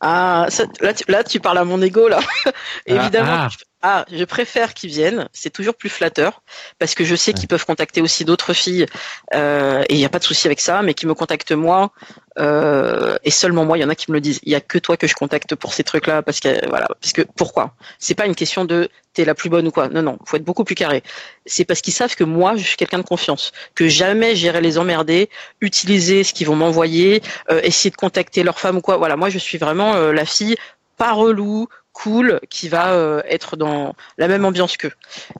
[0.00, 0.46] Ah,
[0.80, 2.20] là, tu, là, tu parles à mon ego là.
[2.46, 2.52] Ah,
[2.86, 3.48] Évidemment, ah.
[3.50, 5.28] Ah, je préfère qu'ils viennent.
[5.32, 6.42] C'est toujours plus flatteur
[6.78, 8.86] parce que je sais qu'ils peuvent contacter aussi d'autres filles
[9.34, 11.90] euh, et il n'y a pas de souci avec ça, mais qui me contactent moi
[12.38, 13.78] euh, et seulement moi.
[13.78, 14.40] Il y en a qui me le disent.
[14.42, 16.88] Il y a que toi que je contacte pour ces trucs-là parce que voilà.
[17.00, 17.74] Parce que pourquoi?
[17.98, 19.88] C'est pas une question de t'es la plus bonne ou quoi.
[19.88, 20.18] Non, non.
[20.26, 21.02] Faut être beaucoup plus carré.
[21.46, 24.78] C'est parce qu'ils savent que moi, je suis quelqu'un de confiance, que jamais j'irai les
[24.78, 28.98] emmerder, utiliser ce qu'ils vont m'envoyer, euh, essayer de contacter leur femme ou quoi.
[28.98, 29.16] Voilà.
[29.16, 30.56] Moi, je suis vraiment euh, la fille
[31.00, 31.66] pas relou,
[32.02, 34.92] cool qui va euh, être dans la même ambiance qu'eux.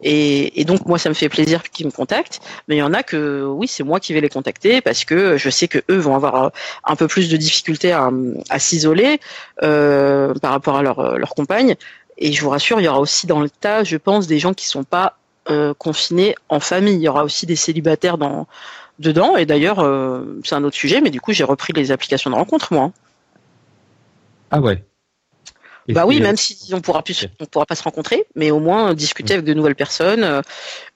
[0.02, 3.02] Et, donc moi ça me fait plaisir qu'ils me contactent, mais il y en a
[3.02, 6.14] que oui c'est moi qui vais les contacter parce que je sais que eux vont
[6.14, 6.48] avoir euh,
[6.84, 8.10] un peu plus de difficultés à,
[8.58, 9.20] s'isoler
[9.62, 11.76] euh, par rapport à leur, compagne.
[12.18, 14.52] Et je vous rassure, il y aura aussi dans le tas, je pense, des gens
[14.52, 15.16] qui sont pas
[15.78, 16.94] confinés en famille.
[16.94, 18.46] Il y aura aussi des célibataires dans
[19.00, 19.36] dedans.
[19.36, 19.78] Et d'ailleurs,
[20.44, 22.92] c'est un autre sujet, mais du coup j'ai repris les applications de rencontre moi.
[24.50, 24.84] Ah ouais.
[25.88, 28.94] Bah oui, même si on pourra plus, on pourra pas se rencontrer, mais au moins
[28.94, 30.42] discuter avec de nouvelles personnes euh,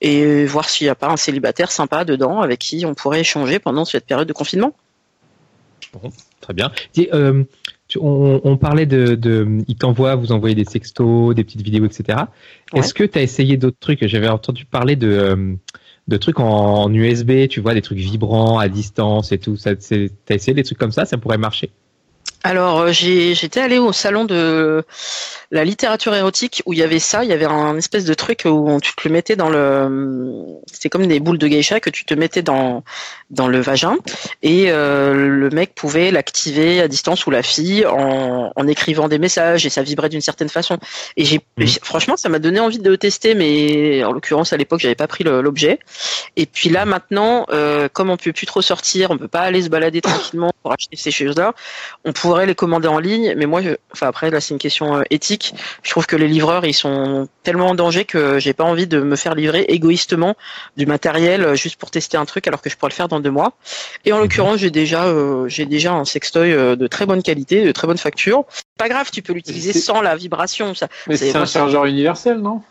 [0.01, 3.59] et voir s'il n'y a pas un célibataire sympa dedans avec qui on pourrait échanger
[3.59, 4.75] pendant cette période de confinement.
[5.92, 6.73] Bon, très bien.
[6.99, 7.44] Euh,
[8.01, 12.18] on, parlait de, de il t'envoie, vous envoyez des sextos, des petites vidéos, etc.
[12.75, 14.07] Est-ce que tu as essayé d'autres trucs?
[14.07, 15.55] J'avais entendu parler de euh,
[16.09, 19.57] de trucs en, USB, tu vois, des trucs vibrants à distance et tout.
[19.57, 21.05] T'as essayé des trucs comme ça?
[21.05, 21.70] Ça pourrait marcher?
[22.45, 24.85] Alors euh, j'étais allée au salon de
[25.51, 28.43] la littérature érotique où il y avait ça, il y avait un espèce de truc
[28.45, 32.05] où tu te le mettais dans le, c'était comme des boules de geisha que tu
[32.05, 32.85] te mettais dans
[33.31, 33.97] dans le vagin
[34.43, 39.19] et euh, le mec pouvait l'activer à distance ou la fille en, en écrivant des
[39.19, 40.77] messages et ça vibrait d'une certaine façon.
[41.17, 41.65] Et j'ai mmh.
[41.83, 45.09] franchement ça m'a donné envie de le tester, mais en l'occurrence à l'époque j'avais pas
[45.09, 45.79] pris l'objet.
[46.37, 49.63] Et puis là maintenant, euh, comme on peut plus trop sortir, on peut pas aller
[49.63, 51.55] se balader tranquillement pour acheter ces choses-là,
[52.05, 53.61] on pourrait les commander en ligne, mais moi,
[53.92, 55.55] enfin après là c'est une question euh, éthique.
[55.85, 58.99] Je trouve que les livreurs ils sont tellement en danger que j'ai pas envie de
[58.99, 60.35] me faire livrer égoïstement
[60.77, 63.20] du matériel euh, juste pour tester un truc alors que je pourrais le faire dans
[63.20, 63.53] deux mois.
[64.05, 64.23] Et en mhm.
[64.23, 67.99] l'occurrence j'ai déjà euh, j'ai déjà un sextoy de très bonne qualité, de très bonne
[67.99, 68.44] facture.
[68.79, 70.75] Pas grave, tu peux l'utiliser sans la vibration.
[70.75, 70.88] Ça.
[71.07, 72.62] Mais c'est un chargeur universel, non?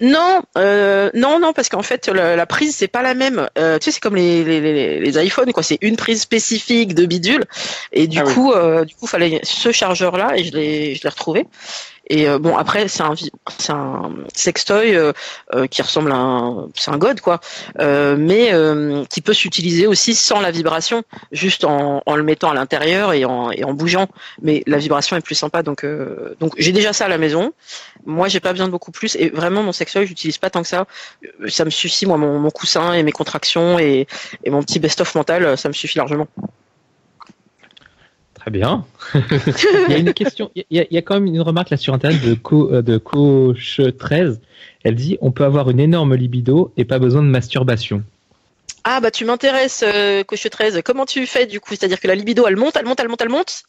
[0.00, 3.48] Non, euh, non, non, parce qu'en fait la, prise c'est pas la même.
[3.58, 5.64] Euh, tu sais, c'est comme les, les, les, iPhones, quoi.
[5.64, 7.44] C'est une prise spécifique de bidule,
[7.92, 11.02] et du ah coup, euh, du coup, fallait ce chargeur là, et je l'ai, je
[11.02, 11.46] l'ai retrouvé.
[12.08, 13.14] Et euh, bon, après, c'est un,
[13.70, 15.12] un sextoy euh,
[15.54, 17.40] euh, qui ressemble à un, c'est un god quoi,
[17.78, 18.52] mais
[19.08, 23.24] qui peut s'utiliser aussi sans la vibration, juste en, en le mettant à l'intérieur et
[23.24, 24.08] en, et en bougeant.
[24.42, 25.84] Mais la vibration est plus sympa, donc
[26.40, 27.52] donc j'ai déjà ça à la maison.
[28.06, 29.16] Moi, j'ai pas besoin de beaucoup plus.
[29.16, 30.86] Et vraiment, mon sextoy, j'utilise pas tant que ça.
[31.48, 34.06] Ça me suffit, moi, mon, mon coussin et mes contractions et,
[34.44, 36.28] et mon petit best-of mental, ça me suffit largement.
[38.44, 38.84] Très bien.
[39.14, 42.20] il y a une question, il y, a, quand même une remarque là sur internet
[42.20, 44.38] de, Co, euh, de Coach 13.
[44.82, 48.02] Elle dit on peut avoir une énorme libido et pas besoin de masturbation.
[48.84, 50.82] Ah bah tu m'intéresses, euh, Coach 13.
[50.84, 51.70] Comment tu fais du coup?
[51.70, 53.62] C'est-à-dire que la libido elle monte, elle monte, elle monte, elle monte,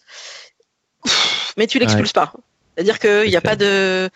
[1.56, 2.34] mais tu l'expulses pas.
[2.76, 4.10] C'est-à-dire qu'il n'y a pas de.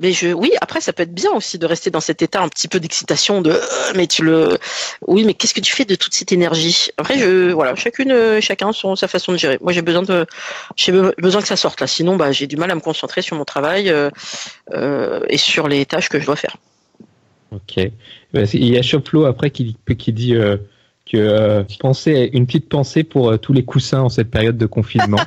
[0.00, 2.48] Mais je, oui, après, ça peut être bien aussi de rester dans cet état un
[2.48, 3.50] petit peu d'excitation, de.
[3.50, 4.58] Euh, mais tu le.
[5.06, 6.88] Oui, mais qu'est-ce que tu fais de toute cette énergie?
[6.98, 9.58] Après, je, voilà, chacune, euh, chacun son sa façon de gérer.
[9.60, 10.26] Moi, j'ai besoin de,
[10.74, 11.86] j'ai besoin que ça sorte là.
[11.86, 15.86] Sinon, bah, j'ai du mal à me concentrer sur mon travail euh, et sur les
[15.86, 16.56] tâches que je dois faire.
[17.52, 17.76] Ok.
[18.34, 20.34] Il y a Choplo après qui, qui dit.
[21.06, 25.20] que pensez, une petite pensée pour tous les coussins en cette période de confinement.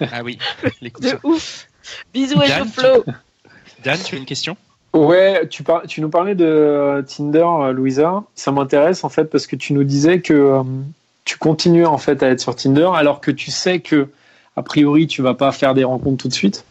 [0.00, 0.38] ah oui,
[0.80, 1.12] les coussins.
[1.12, 1.68] De ouf.
[2.12, 3.04] Bisous et Flo.
[3.84, 4.56] Dan, tu as une question?
[4.94, 8.22] Ouais, tu, tu nous parlais de euh, Tinder, euh, Louisa.
[8.36, 10.62] Ça m'intéresse en fait parce que tu nous disais que euh,
[11.24, 14.08] tu continues en fait à être sur Tinder alors que tu sais que
[14.56, 16.64] a priori tu vas pas faire des rencontres tout de suite.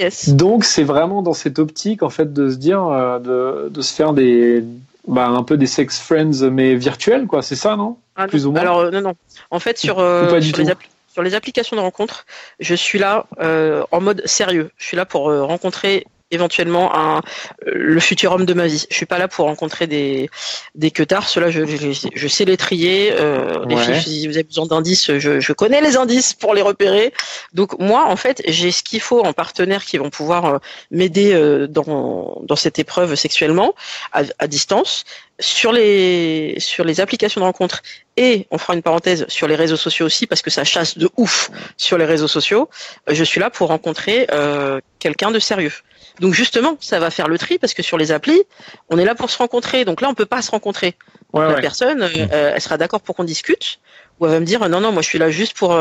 [0.00, 0.30] Yes.
[0.30, 2.80] Donc c'est vraiment dans cette optique en fait de se dire
[3.20, 4.64] de, de se faire des
[5.06, 7.98] bah, un peu des sex friends mais virtuels quoi, c'est ça non?
[8.14, 8.60] Ah, Plus ou moins.
[8.62, 9.14] Alors non non.
[9.50, 10.74] En fait sur, sur les
[11.16, 12.26] sur les applications de rencontres,
[12.60, 14.70] je suis là euh, en mode sérieux.
[14.76, 18.86] Je suis là pour euh, rencontrer éventuellement un, euh, le futur homme de ma vie.
[18.90, 20.28] Je suis pas là pour rencontrer des
[20.74, 21.28] des queutards.
[21.28, 23.12] Cela, je, je, je, sais les trier.
[23.12, 26.62] Euh, les filles, si vous avez besoin d'indices, je, je, connais les indices pour les
[26.62, 27.12] repérer.
[27.52, 30.60] Donc moi, en fait, j'ai ce qu'il faut en partenaires qui vont pouvoir
[30.90, 31.34] m'aider
[31.68, 33.74] dans dans cette épreuve sexuellement
[34.12, 35.04] à, à distance
[35.38, 37.82] sur les sur les applications de rencontre
[38.16, 41.10] et on fera une parenthèse sur les réseaux sociaux aussi parce que ça chasse de
[41.16, 42.68] ouf sur les réseaux sociaux.
[43.08, 45.72] Je suis là pour rencontrer euh, quelqu'un de sérieux.
[46.20, 48.42] Donc justement, ça va faire le tri parce que sur les applis,
[48.90, 49.84] on est là pour se rencontrer.
[49.84, 50.94] Donc là, on peut pas se rencontrer.
[51.34, 53.78] la personne, euh, euh, elle sera d'accord pour qu'on discute
[54.18, 55.78] ou elle va me dire non non, moi je suis là juste pour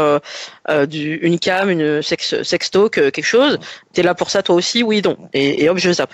[0.88, 3.60] du, une cam, une sex sextalk, quelque chose.
[3.94, 5.18] T'es là pour ça toi aussi, oui donc.
[5.34, 6.14] Et, et hop, je zappe.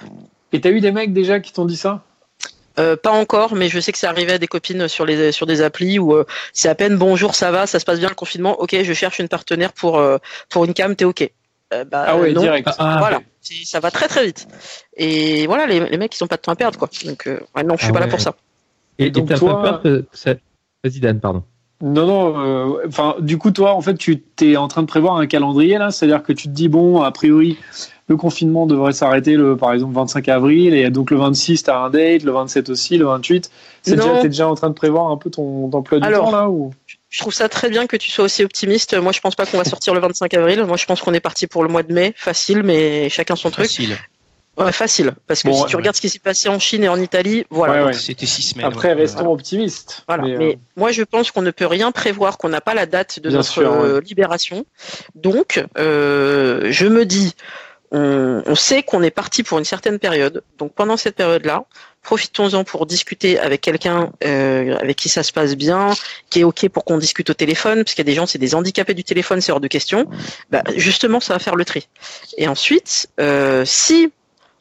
[0.53, 2.03] Et t'as eu des mecs déjà qui t'ont dit ça?
[2.79, 5.45] Euh, pas encore, mais je sais que c'est arrivé à des copines sur les sur
[5.45, 8.15] des applis où euh, c'est à peine bonjour, ça va, ça se passe bien le
[8.15, 8.59] confinement.
[8.61, 10.17] Ok, je cherche une partenaire pour euh,
[10.49, 11.29] pour une cam, t'es ok.
[11.87, 12.67] Bah, ah ouais, direct.
[12.79, 13.21] Ah, voilà,
[13.63, 14.47] ça va très très vite.
[14.95, 16.89] Et voilà, les, les mecs ils ont pas de temps à perdre quoi.
[17.05, 18.35] Donc non, je suis ah pas là pour ça.
[18.97, 20.33] Et, donc t'as pas peur que ça...
[20.83, 21.43] Vas-y Dan, pardon.
[21.81, 22.77] Non, non.
[22.87, 25.91] Enfin, du coup, toi, en fait, tu t'es en train de prévoir un calendrier là,
[25.91, 27.57] c'est-à-dire que tu te dis bon, a priori,
[28.07, 31.79] le confinement devrait s'arrêter le, par exemple, 25 avril, et donc le 26, tu as
[31.79, 33.49] un date, le 27 aussi, le 28.
[33.81, 36.49] C'est déjà, es déjà en train de prévoir un peu ton, emploi du temps là
[36.49, 36.71] ou?
[37.11, 38.97] Je trouve ça très bien que tu sois aussi optimiste.
[38.97, 40.63] Moi, je pense pas qu'on va sortir le 25 avril.
[40.63, 42.13] Moi, je pense qu'on est parti pour le mois de mai.
[42.15, 43.65] Facile, mais chacun son truc.
[43.65, 43.97] Facile.
[44.57, 45.11] Ouais, facile.
[45.27, 47.91] Parce que si tu regardes ce qui s'est passé en Chine et en Italie, voilà.
[47.91, 48.65] C'était six semaines.
[48.65, 50.03] Après, restons optimistes.
[50.07, 50.23] Voilà.
[50.23, 53.19] Mais, euh, moi, je pense qu'on ne peut rien prévoir, qu'on n'a pas la date
[53.19, 54.65] de notre euh, libération.
[55.15, 57.35] Donc, euh, je me dis,
[57.91, 60.43] on, on sait qu'on est parti pour une certaine période.
[60.57, 61.65] Donc pendant cette période-là,
[62.03, 65.89] profitons-en pour discuter avec quelqu'un euh, avec qui ça se passe bien,
[66.29, 68.39] qui est ok pour qu'on discute au téléphone, parce qu'il y a des gens, c'est
[68.39, 70.07] des handicapés du téléphone, c'est hors de question.
[70.49, 71.87] Bah, justement, ça va faire le tri.
[72.37, 74.11] Et ensuite, euh, si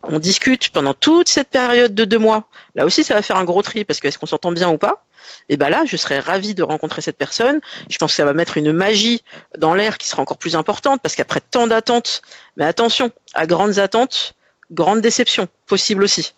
[0.02, 3.44] on discute pendant toute cette période de deux mois, là aussi, ça va faire un
[3.44, 5.04] gros tri, parce que est-ce qu'on s'entend bien ou pas?
[5.48, 7.60] Et ben là, je serais ravi de rencontrer cette personne.
[7.88, 9.22] Je pense que ça va mettre une magie
[9.58, 12.22] dans l'air qui sera encore plus importante parce qu'après tant d'attentes,
[12.56, 14.34] mais attention, à grandes attentes,
[14.70, 16.34] grandes déceptions possibles aussi.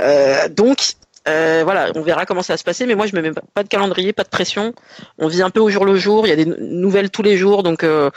[0.00, 0.94] Euh, donc
[1.28, 3.62] euh, voilà, on verra comment ça va se passer, mais moi je me mets pas
[3.62, 4.74] de calendrier, pas de pression.
[5.18, 6.26] On vit un peu au jour le jour.
[6.26, 8.10] Il y a des nouvelles tous les jours, donc euh,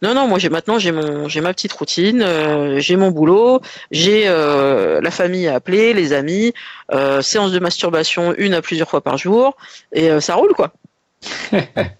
[0.00, 3.60] non non, moi j'ai maintenant j'ai mon j'ai ma petite routine, euh, j'ai mon boulot,
[3.90, 6.54] j'ai euh, la famille à appeler, les amis,
[7.20, 9.56] séance de masturbation une à plusieurs fois par jour,
[9.92, 10.72] et ça roule quoi.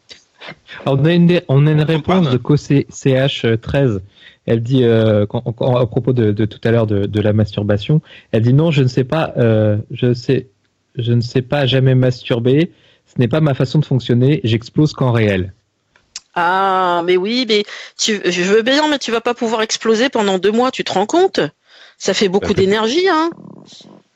[0.87, 4.01] on a une on a une réponse de COCH 13
[4.49, 8.01] elle dit euh, à propos de, tout à l'heure de, la masturbation,
[8.33, 10.47] elle dit non, je ne sais pas, euh, je sais,
[10.97, 12.73] je ne sais pas jamais masturber.
[13.07, 14.41] Ce n'est pas ma façon de fonctionner.
[14.45, 15.53] J'explose qu'en réel.
[16.35, 17.65] Ah, mais oui, mais
[17.99, 20.71] tu, je veux bien, mais tu vas pas pouvoir exploser pendant deux mois.
[20.71, 21.41] Tu te rends compte?
[21.99, 23.31] Ça fait beaucoup d'énergie, hein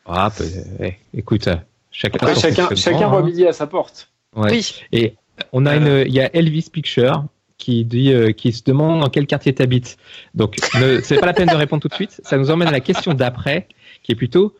[0.07, 0.45] Ah, bah,
[0.81, 1.49] eh, écoute,
[1.90, 3.23] chacun, chacun, chacun voit hein.
[3.23, 4.09] midi à sa porte.
[4.35, 4.75] Oui.
[4.92, 5.14] Et
[5.53, 7.25] on a une, il y a Elvis Picture
[7.62, 9.97] qui dit, euh, qui se demande dans quel quartier tu habites.
[10.35, 10.57] Donc,
[11.03, 12.21] c'est pas la peine de répondre tout de suite.
[12.25, 13.68] Ça nous emmène à la question d'après,
[14.03, 14.57] qui est plutôt,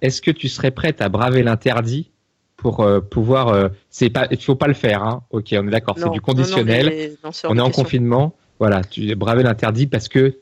[0.00, 2.10] est-ce que tu serais prête à braver l'interdit
[2.56, 5.22] pour euh, pouvoir, euh, c'est pas, il faut pas le faire, hein.
[5.30, 7.16] Ok, on est d'accord, c'est du conditionnel.
[7.44, 8.34] on est en confinement.
[8.58, 10.34] Voilà, tu braver l'interdit parce que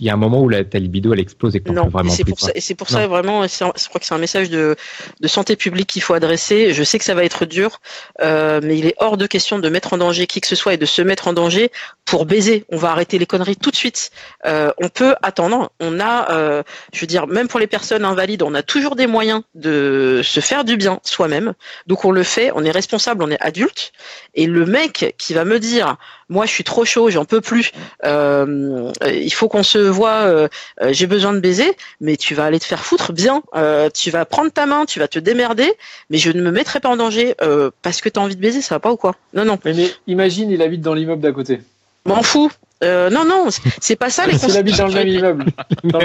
[0.00, 2.10] il y a un moment où la, ta libido elle explose et que non, vraiment
[2.10, 4.76] c'est pour ça, et c'est pour ça vraiment, je crois que c'est un message de,
[5.20, 6.72] de santé publique qu'il faut adresser.
[6.72, 7.80] Je sais que ça va être dur,
[8.20, 10.74] euh, mais il est hors de question de mettre en danger qui que ce soit
[10.74, 11.70] et de se mettre en danger
[12.04, 12.64] pour baiser.
[12.70, 14.10] On va arrêter les conneries tout de suite.
[14.46, 15.70] Euh, on peut attendre.
[15.80, 19.06] On a, euh, je veux dire, même pour les personnes invalides, on a toujours des
[19.06, 21.54] moyens de se faire du bien soi-même.
[21.86, 22.50] Donc on le fait.
[22.54, 23.22] On est responsable.
[23.22, 23.92] On est adulte.
[24.34, 25.96] Et le mec qui va me dire,
[26.28, 27.72] moi je suis trop chaud, j'en peux plus.
[28.04, 30.26] Euh, il faut qu'on se voit.
[30.26, 30.48] Euh,
[30.82, 33.42] euh, j'ai besoin de baiser, mais tu vas aller te faire foutre bien.
[33.94, 35.72] tu vas prendre ta main, tu vas te démerder,
[36.10, 37.34] mais je ne me mettrai pas en danger
[37.82, 39.16] parce que tu as envie de baiser, ça va pas ou quoi?
[39.34, 39.58] Non, non.
[39.64, 39.74] Mais,
[40.06, 41.60] imagine, il habite dans l'immeuble d'à côté.
[42.04, 42.50] M'en fous.
[42.82, 43.48] non, non,
[43.80, 44.50] c'est pas ça les consignes.
[44.50, 44.94] Il habite dans le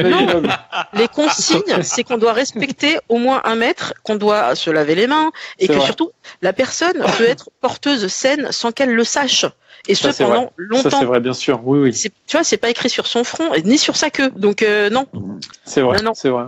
[0.03, 0.49] même immeuble.
[0.93, 5.07] Les consignes, c'est qu'on doit respecter au moins un mètre, qu'on doit se laver les
[5.07, 9.45] mains, et que surtout, la personne peut être porteuse saine sans qu'elle le sache.
[9.88, 10.89] Et ce pendant longtemps.
[10.89, 11.62] Ça c'est vrai, bien sûr.
[11.65, 11.93] Oui, oui.
[11.93, 14.32] Tu vois, c'est pas écrit sur son front ni sur sa queue.
[14.36, 15.08] Donc euh, non.
[15.65, 15.98] C'est vrai.
[16.13, 16.46] C'est vrai.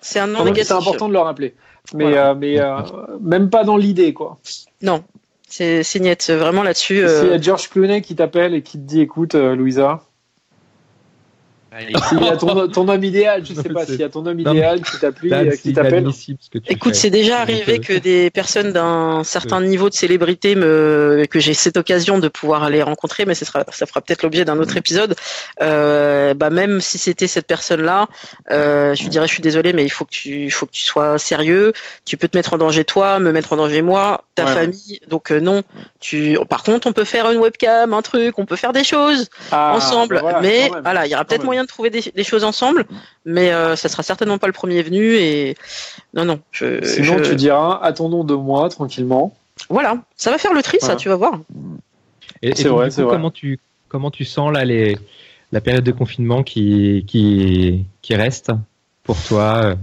[0.00, 0.68] C'est un nom négatif.
[0.68, 1.54] C'est important de le rappeler.
[1.94, 2.80] Mais, euh, mais euh,
[3.20, 4.38] même pas dans l'idée, quoi.
[4.82, 5.04] Non.
[5.48, 6.30] C'est net.
[6.30, 7.04] Vraiment là-dessus.
[7.06, 10.02] C'est George Clooney qui t'appelle et qui te dit, écoute, Louisa,
[12.08, 14.80] s'il y a ton, homme idéal, je sais pas, s'il y a ton homme idéal
[14.82, 16.08] qui t'appelle, qui t'appelle.
[16.68, 21.54] Écoute, c'est déjà arrivé que des personnes d'un certain niveau de célébrité me, que j'ai
[21.54, 24.76] cette occasion de pouvoir aller rencontrer, mais ça sera, ça fera peut-être l'objet d'un autre
[24.76, 25.14] épisode.
[25.60, 28.08] Euh, bah même si c'était cette personne-là,
[28.50, 30.72] euh, je lui dirais, je suis désolé, mais il faut que tu, il faut que
[30.72, 31.72] tu sois sérieux.
[32.04, 35.00] Tu peux te mettre en danger toi, me mettre en danger moi, ta famille.
[35.08, 35.62] Donc euh, non.
[36.00, 39.28] Tu, par contre, on peut faire une webcam, un truc, on peut faire des choses
[39.50, 40.20] ah, ensemble.
[40.22, 42.86] Bah mais voilà, il y aura peut-être moyen de trouver des, choses ensemble,
[43.24, 45.14] mais euh, ça sera certainement pas le premier venu.
[45.16, 45.56] Et
[46.14, 46.40] non, non.
[46.50, 49.36] Je, Sinon, tu diras, attendons deux mois tranquillement.
[49.68, 51.40] Voilà, ça va faire le tri, ça, tu vas voir.
[52.42, 54.98] Et, c'est vrai, c'est Comment tu comment tu sens là les
[55.52, 58.52] la période de confinement qui qui qui reste
[59.04, 59.76] pour toi euh,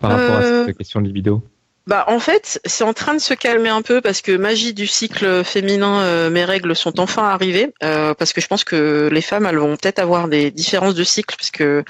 [0.00, 1.42] par rapport à cette euh, question de libido?
[1.90, 4.86] Bah en fait, c'est en train de se calmer un peu parce que magie du
[4.86, 9.20] cycle féminin, euh, mes règles sont enfin arrivées euh, parce que je pense que les
[9.20, 11.82] femmes elles vont peut-être avoir des différences de cycle parce que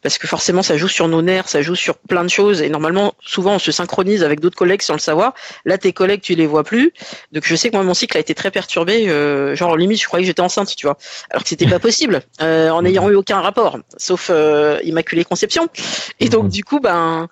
[0.00, 2.70] parce que forcément ça joue sur nos nerfs, ça joue sur plein de choses et
[2.70, 5.34] normalement souvent on se synchronise avec d'autres collègues sans le savoir.
[5.66, 6.94] Là tes collègues tu les vois plus,
[7.32, 10.06] donc je sais que moi mon cycle a été très perturbé, euh, genre limite je
[10.06, 10.96] croyais que j'étais enceinte, tu vois,
[11.28, 14.30] alors que c'était pas possible en n'ayant eu aucun rapport, sauf
[14.82, 15.68] immaculée conception.
[16.20, 16.48] Et donc mhm.
[16.48, 17.28] du coup ben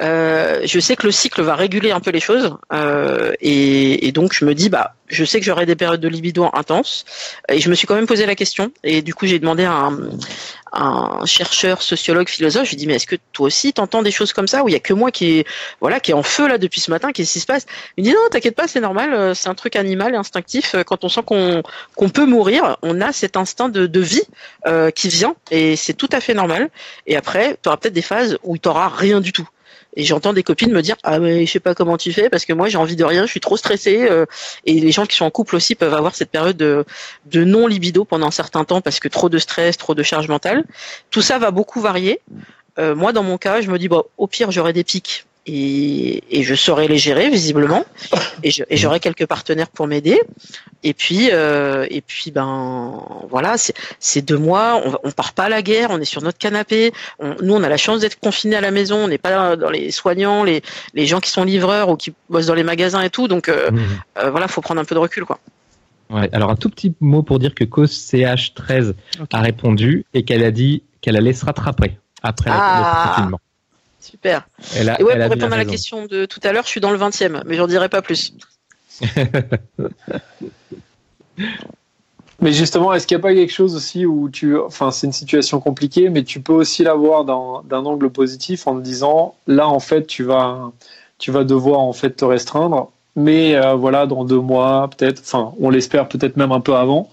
[0.00, 2.56] je sais que le cycle va réguler un peu les choses.
[2.72, 6.48] Euh, et, donc je me dis bah je sais que j'aurai des périodes de libido
[6.52, 7.04] intenses
[7.48, 9.72] et je me suis quand même posé la question et du coup j'ai demandé à
[9.72, 9.98] un,
[10.72, 14.32] un, chercheur sociologue philosophe je lui dis mais est-ce que toi aussi t'entends des choses
[14.32, 15.46] comme ça où il y a que moi qui est
[15.80, 17.66] voilà qui est en feu là depuis ce matin qu'est-ce qui se passe?
[17.96, 20.74] Il me dit non t'inquiète pas c'est normal euh, c'est un truc animal et instinctif
[20.74, 21.62] euh, quand on sent qu'on
[21.94, 24.24] qu'on peut mourir on a cet instinct de, de vie
[24.66, 26.70] euh, qui vient et c'est tout à fait normal
[27.06, 29.48] et après tu auras peut-être des phases où tu n'auras rien du tout
[29.96, 32.44] Et j'entends des copines me dire ah mais je sais pas comment tu fais parce
[32.44, 34.06] que moi j'ai envie de rien, je suis trop stressée.
[34.10, 34.26] euh,
[34.64, 36.84] et les gens qui sont en couple aussi peuvent avoir cette période de,
[37.34, 40.64] non libido pendant un certain temps parce que trop de stress, trop de charge mentale.
[41.10, 42.20] Tout ça va beaucoup varier.
[42.78, 46.22] Euh, moi dans mon cas, je me dis bon au pire j'aurai des pics et,
[46.38, 47.84] et je saurais les gérer visiblement
[48.42, 50.20] et j'aurai quelques partenaires pour m'aider.
[50.82, 53.54] Et puis euh, et puis ben voilà
[53.98, 56.92] c'est deux mois, on, on part pas à la guerre, on est sur notre canapé.
[57.18, 59.70] On- nous, on a la chance d'être confinés à la maison, on n'est pas dans
[59.70, 60.62] les soignants, les,
[60.94, 63.26] les gens qui sont livreurs ou qui bossent dans les magasins et tout.
[63.28, 63.80] Donc euh, Mhm.
[64.18, 65.38] euh, voilà, faut prendre un peu de recul, quoi.
[66.08, 69.26] Ouais, alors un tout petit mot pour dire que Cause CH13 Ok.
[69.32, 73.02] a répondu et qu'elle a dit qu'elle allait se rattraper après Ah.
[73.04, 73.40] le confinement.
[74.10, 74.46] Super.
[74.76, 75.70] Elle a, Et ouais, elle pour répondre à la raison.
[75.70, 78.32] question de tout à l'heure, je suis dans le 20e, mais j'en dirai pas plus.
[82.40, 85.12] Mais justement, est-ce qu'il n'y a pas quelque chose aussi où tu, enfin, c'est une
[85.12, 89.66] situation compliquée, mais tu peux aussi la voir d'un angle positif en te disant, là,
[89.66, 90.70] en fait, tu vas,
[91.18, 95.54] tu vas devoir en fait te restreindre, mais euh, voilà, dans deux mois, peut-être, enfin,
[95.60, 97.10] on l'espère peut-être même un peu avant,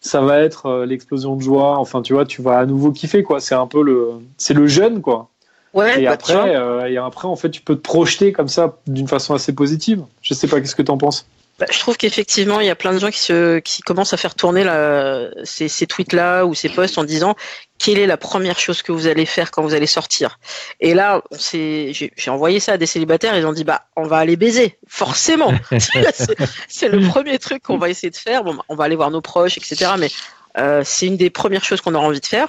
[0.00, 1.78] ça va être euh, l'explosion de joie.
[1.78, 3.40] Enfin, tu vois, tu vas à nouveau kiffer, quoi.
[3.40, 5.30] C'est un peu le, c'est le jeune, quoi.
[5.74, 6.42] Ouais, Et bah, tu vois.
[6.42, 9.54] après, euh, et après, en fait, tu peux te projeter comme ça d'une façon assez
[9.54, 10.02] positive.
[10.22, 11.26] Je sais pas, qu'est-ce que tu en penses?
[11.58, 14.16] Bah, je trouve qu'effectivement, il y a plein de gens qui se, qui commencent à
[14.16, 17.36] faire tourner la, ces, ces tweets-là ou ces posts en disant
[17.78, 20.40] quelle est la première chose que vous allez faire quand vous allez sortir?
[20.80, 23.36] Et là, on s'est- j'ai j'ai envoyé ça à des célibataires.
[23.38, 25.52] Ils ont dit bah, on va aller baiser, forcément.
[25.78, 26.36] c'est
[26.68, 28.42] c'est le premier truc qu'on va essayer de faire.
[28.42, 29.92] Bon, bah, on va aller voir nos proches, etc.
[29.96, 30.10] Mais
[30.58, 32.48] euh, c'est une des premières choses qu'on aura envie de faire.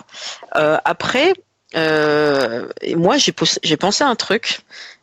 [0.55, 1.33] Euh, après,
[1.75, 3.31] euh, et moi, j'ai
[3.77, 4.61] pensé à un truc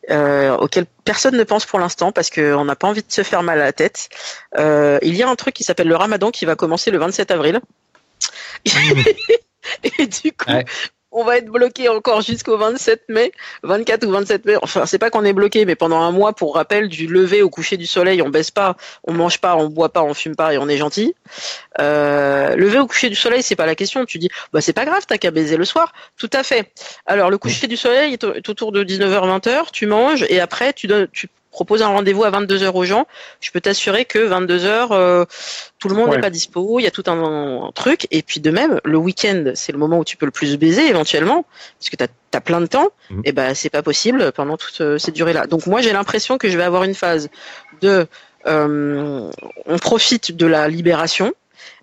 [0.09, 3.43] euh, auquel personne ne pense pour l'instant parce qu'on n'a pas envie de se faire
[3.43, 4.09] mal à la tête.
[4.57, 7.31] Euh, il y a un truc qui s'appelle le Ramadan qui va commencer le 27
[7.31, 7.59] avril.
[9.83, 10.65] Et du coup, Ouais.
[11.13, 13.31] On va être bloqué encore jusqu'au 27 mai,
[13.63, 14.55] 24 ou 27 mai.
[14.61, 17.49] Enfin, c'est pas qu'on est bloqué, mais pendant un mois, pour rappel, du lever au
[17.49, 20.53] coucher du soleil, on baisse pas, on mange pas, on boit pas, on fume pas
[20.53, 21.13] et on est gentil.
[21.79, 24.05] Euh, lever au coucher du soleil, c'est pas la question.
[24.05, 25.93] Tu dis, bah c'est pas grave, t'as qu'à baiser le soir.
[26.17, 26.71] Tout à fait.
[27.05, 30.73] Alors le coucher du soleil est au- est autour de 19h-20h, tu manges et après
[30.73, 33.07] tu donnes, tu proposes un rendez-vous à 22h aux gens.
[33.39, 35.25] Je peux t'assurer que 22h, euh,
[35.79, 36.21] tout le monde n'est Ouais.
[36.21, 38.07] pas dispo, il y a tout un, un truc.
[38.11, 40.87] Et puis de même, le week-end, c'est le moment où tu peux le plus baiser
[40.87, 41.45] éventuellement,
[41.79, 42.89] parce que t'as as plein de temps.
[43.09, 43.21] Mhm.
[43.25, 45.47] Et ben c'est pas possible pendant toute euh, cette durée-là.
[45.47, 47.29] Donc moi j'ai l'impression que je vais avoir une phase
[47.81, 48.07] de,
[48.47, 49.29] euh,
[49.67, 51.33] on profite de la libération.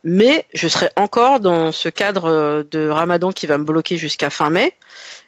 [0.02, 4.28] Mais je serai encore dans ce cadre euh, de Ramadan qui va me bloquer jusqu'à
[4.30, 4.74] fin mai.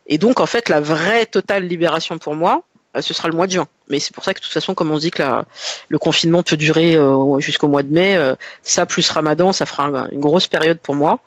[0.07, 2.62] Et donc, en fait, la vraie totale libération pour moi,
[3.00, 3.66] ce sera le mois de juin.
[3.88, 5.44] Mais c'est pour ça que, de toute façon, comme on dit que la-
[5.88, 9.85] le confinement peut durer euh, jusqu'au mois de mai, euh, ça plus Ramadan, ça fera
[9.85, 11.20] un- une grosse période pour moi.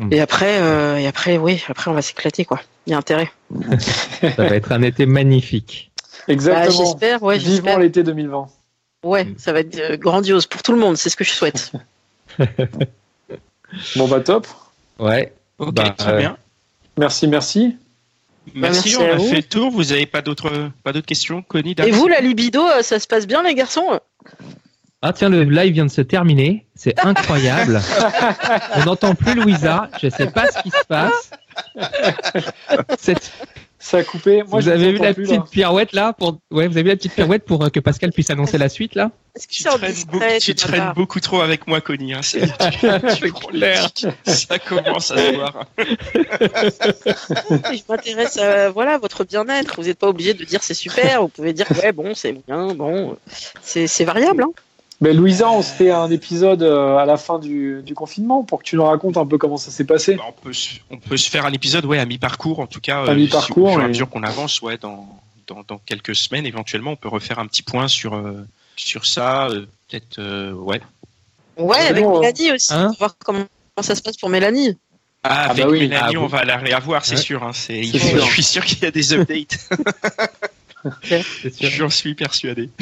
[0.00, 0.12] Mm.
[0.12, 2.60] Et après, euh, et après, oui, après, on va s'éclater, quoi.
[2.86, 3.30] Il y a intérêt.
[4.20, 5.90] Ça va être un été magnifique.
[6.26, 6.84] Bah, Exactement.
[6.84, 7.78] j'espère, ouais, Vivement j'espère.
[7.78, 8.46] l'été 2020.
[9.04, 10.96] Ouais, ça va être euh, grandiose pour tout le monde.
[10.96, 11.72] C'est ce que je souhaite.
[13.96, 14.46] Bon bah top.
[14.98, 15.32] Ouais.
[15.58, 16.36] Ok, Bah, très euh, bien.
[16.96, 17.76] Merci, merci.
[18.54, 19.28] Merci, merci on a vous.
[19.28, 19.70] fait le tour.
[19.70, 23.06] Vous avez pas d'autres pas d'autres questions, Connie Et vous, la libido, euh, ça se
[23.06, 23.98] passe bien, les garçons?
[25.02, 26.66] Ah tiens, le live vient de se terminer.
[26.74, 27.80] C'est incroyable.
[28.76, 29.88] On n'entend plus Louisa.
[30.02, 31.30] Je sais pas ce qui se passe.
[32.98, 33.32] Cette-
[33.84, 34.42] Ça a coupé.
[34.48, 35.46] Moi, vous avez vu la plus, petite là.
[35.50, 38.30] pirouette là pour ouais, vous avez vu la petite pirouette pour euh, que Pascal puisse
[38.30, 39.10] annoncer la suite là?
[39.36, 42.14] Est-ce que Tu traînes, discret, beaucoup, tu traînes beaucoup trop avec moi, Connie.
[42.14, 42.22] Hein.
[42.22, 42.40] C'est-
[43.16, 43.90] tu, tu prends l'air.
[44.24, 45.66] Ça commence à se voir.
[47.74, 49.74] je m'intéresse à voilà votre bien-être.
[49.76, 51.20] Vous n'êtes pas obligé de dire c'est super.
[51.20, 53.18] Vous pouvez dire ouais bon c'est bien bon
[53.62, 54.44] c'est c'est variable.
[54.44, 54.52] Hein.
[55.04, 58.60] Mais Louisa, on se fait un épisode euh, à la fin du, du confinement pour
[58.60, 60.14] que tu nous racontes un peu comment ça s'est passé.
[60.14, 62.80] Bah, on, peut se, on peut se faire un épisode ouais, à mi-parcours, en tout
[62.80, 63.02] cas.
[63.04, 65.06] À euh, mi-parcours, si au fur et à mesure qu'on avance, ouais, dans,
[65.46, 69.48] dans, dans quelques semaines, éventuellement, on peut refaire un petit point sur, euh, sur ça.
[69.48, 70.80] euh, Peut-être, euh, ouais.
[71.58, 72.20] Ouais avec bon.
[72.20, 72.72] Mélanie aussi.
[72.72, 73.44] Hein pour voir comment
[73.82, 74.78] ça se passe pour Mélanie.
[75.22, 75.80] Ah, Ah avec bah oui.
[75.80, 77.20] Mélanie, Ah, on va la réavoir, c'est Ouais.
[77.20, 77.44] sûr.
[77.44, 78.24] Hein, c'est, sûr.
[78.24, 79.68] je suis sûr qu'il y a des updates.
[81.60, 82.70] J'en suis persuadé.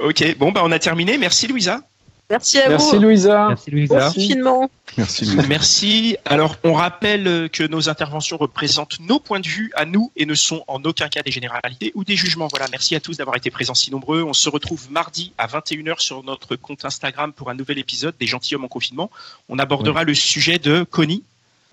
[0.00, 1.18] ok, bon, bah, on a terminé.
[1.18, 1.80] Merci, Louisa.
[2.28, 3.02] Merci à Merci vous.
[3.02, 3.46] Louisa.
[3.48, 4.06] Merci Louisa.
[4.06, 4.70] confinement.
[4.96, 5.24] Merci.
[5.34, 5.46] Louis.
[5.48, 6.16] Merci.
[6.24, 10.26] Alors, on rappelle euh, que nos interventions représentent nos points de vue à nous et
[10.26, 12.46] ne sont en aucun cas des généralités ou des jugements.
[12.48, 14.22] Voilà, merci à tous d'avoir été présents si nombreux.
[14.22, 18.28] On se retrouve mardi à 21h sur notre compte Instagram pour un nouvel épisode des
[18.28, 19.10] gentilshommes en confinement.
[19.48, 21.24] On abordera le sujet de Connie.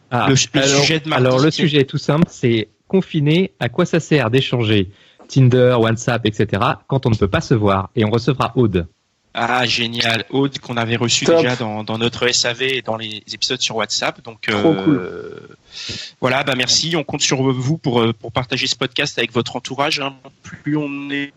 [0.10, 3.52] Ah, Le- le alors, sujet de mardi, alors le sujet est tout simple, c'est confiné.
[3.60, 4.90] À quoi ça sert d'échanger?
[5.28, 6.62] Tinder, WhatsApp, etc.
[6.88, 8.88] quand on ne peut pas se voir et on recevra Aude.
[9.40, 13.76] Ah génial, Aude qu'on avait reçu déjà dans, notre SAV et dans les épisodes sur
[13.76, 14.24] WhatsApp.
[14.24, 15.40] Donc euh,
[16.20, 16.96] voilà, bah merci.
[16.96, 20.00] On compte sur vous pour euh, pour partager ce podcast avec votre entourage.
[20.00, 20.16] Hein.
[20.42, 21.34] Plus on est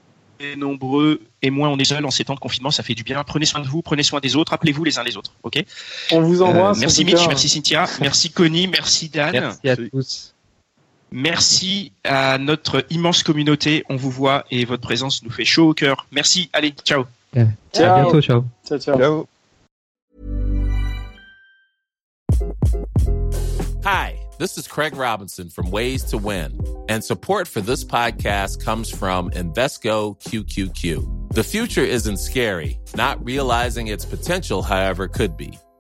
[0.57, 3.23] nombreux et moins on est seul en ces temps de confinement, ça fait du bien.
[3.25, 5.33] Prenez soin de vous, prenez soin des autres, appelez-vous les uns les autres.
[5.43, 5.63] Ok?
[6.13, 6.79] On vous embrasse.
[6.79, 9.33] Euh, merci Mitch, merci Cynthia, merci Connie, merci Dan.
[9.33, 10.35] Merci à tous.
[11.13, 13.85] Merci à notre immense communauté.
[13.89, 16.07] On vous voit et votre présence nous fait chaud au cœur.
[16.13, 16.51] Merci.
[16.53, 17.05] Allez, ciao.
[17.35, 17.49] Yeah.
[17.73, 17.97] Ciao.
[17.97, 18.21] À bientôt.
[18.21, 18.45] Ciao.
[18.65, 18.99] Ciao, ciao.
[18.99, 19.27] ciao.
[23.85, 28.91] Hi, this is Craig Robinson from Ways to Win, and support for this podcast comes
[28.91, 31.33] from Invesco QQQ.
[31.33, 32.79] The future isn't scary.
[32.95, 35.59] Not realizing its potential, however, could be.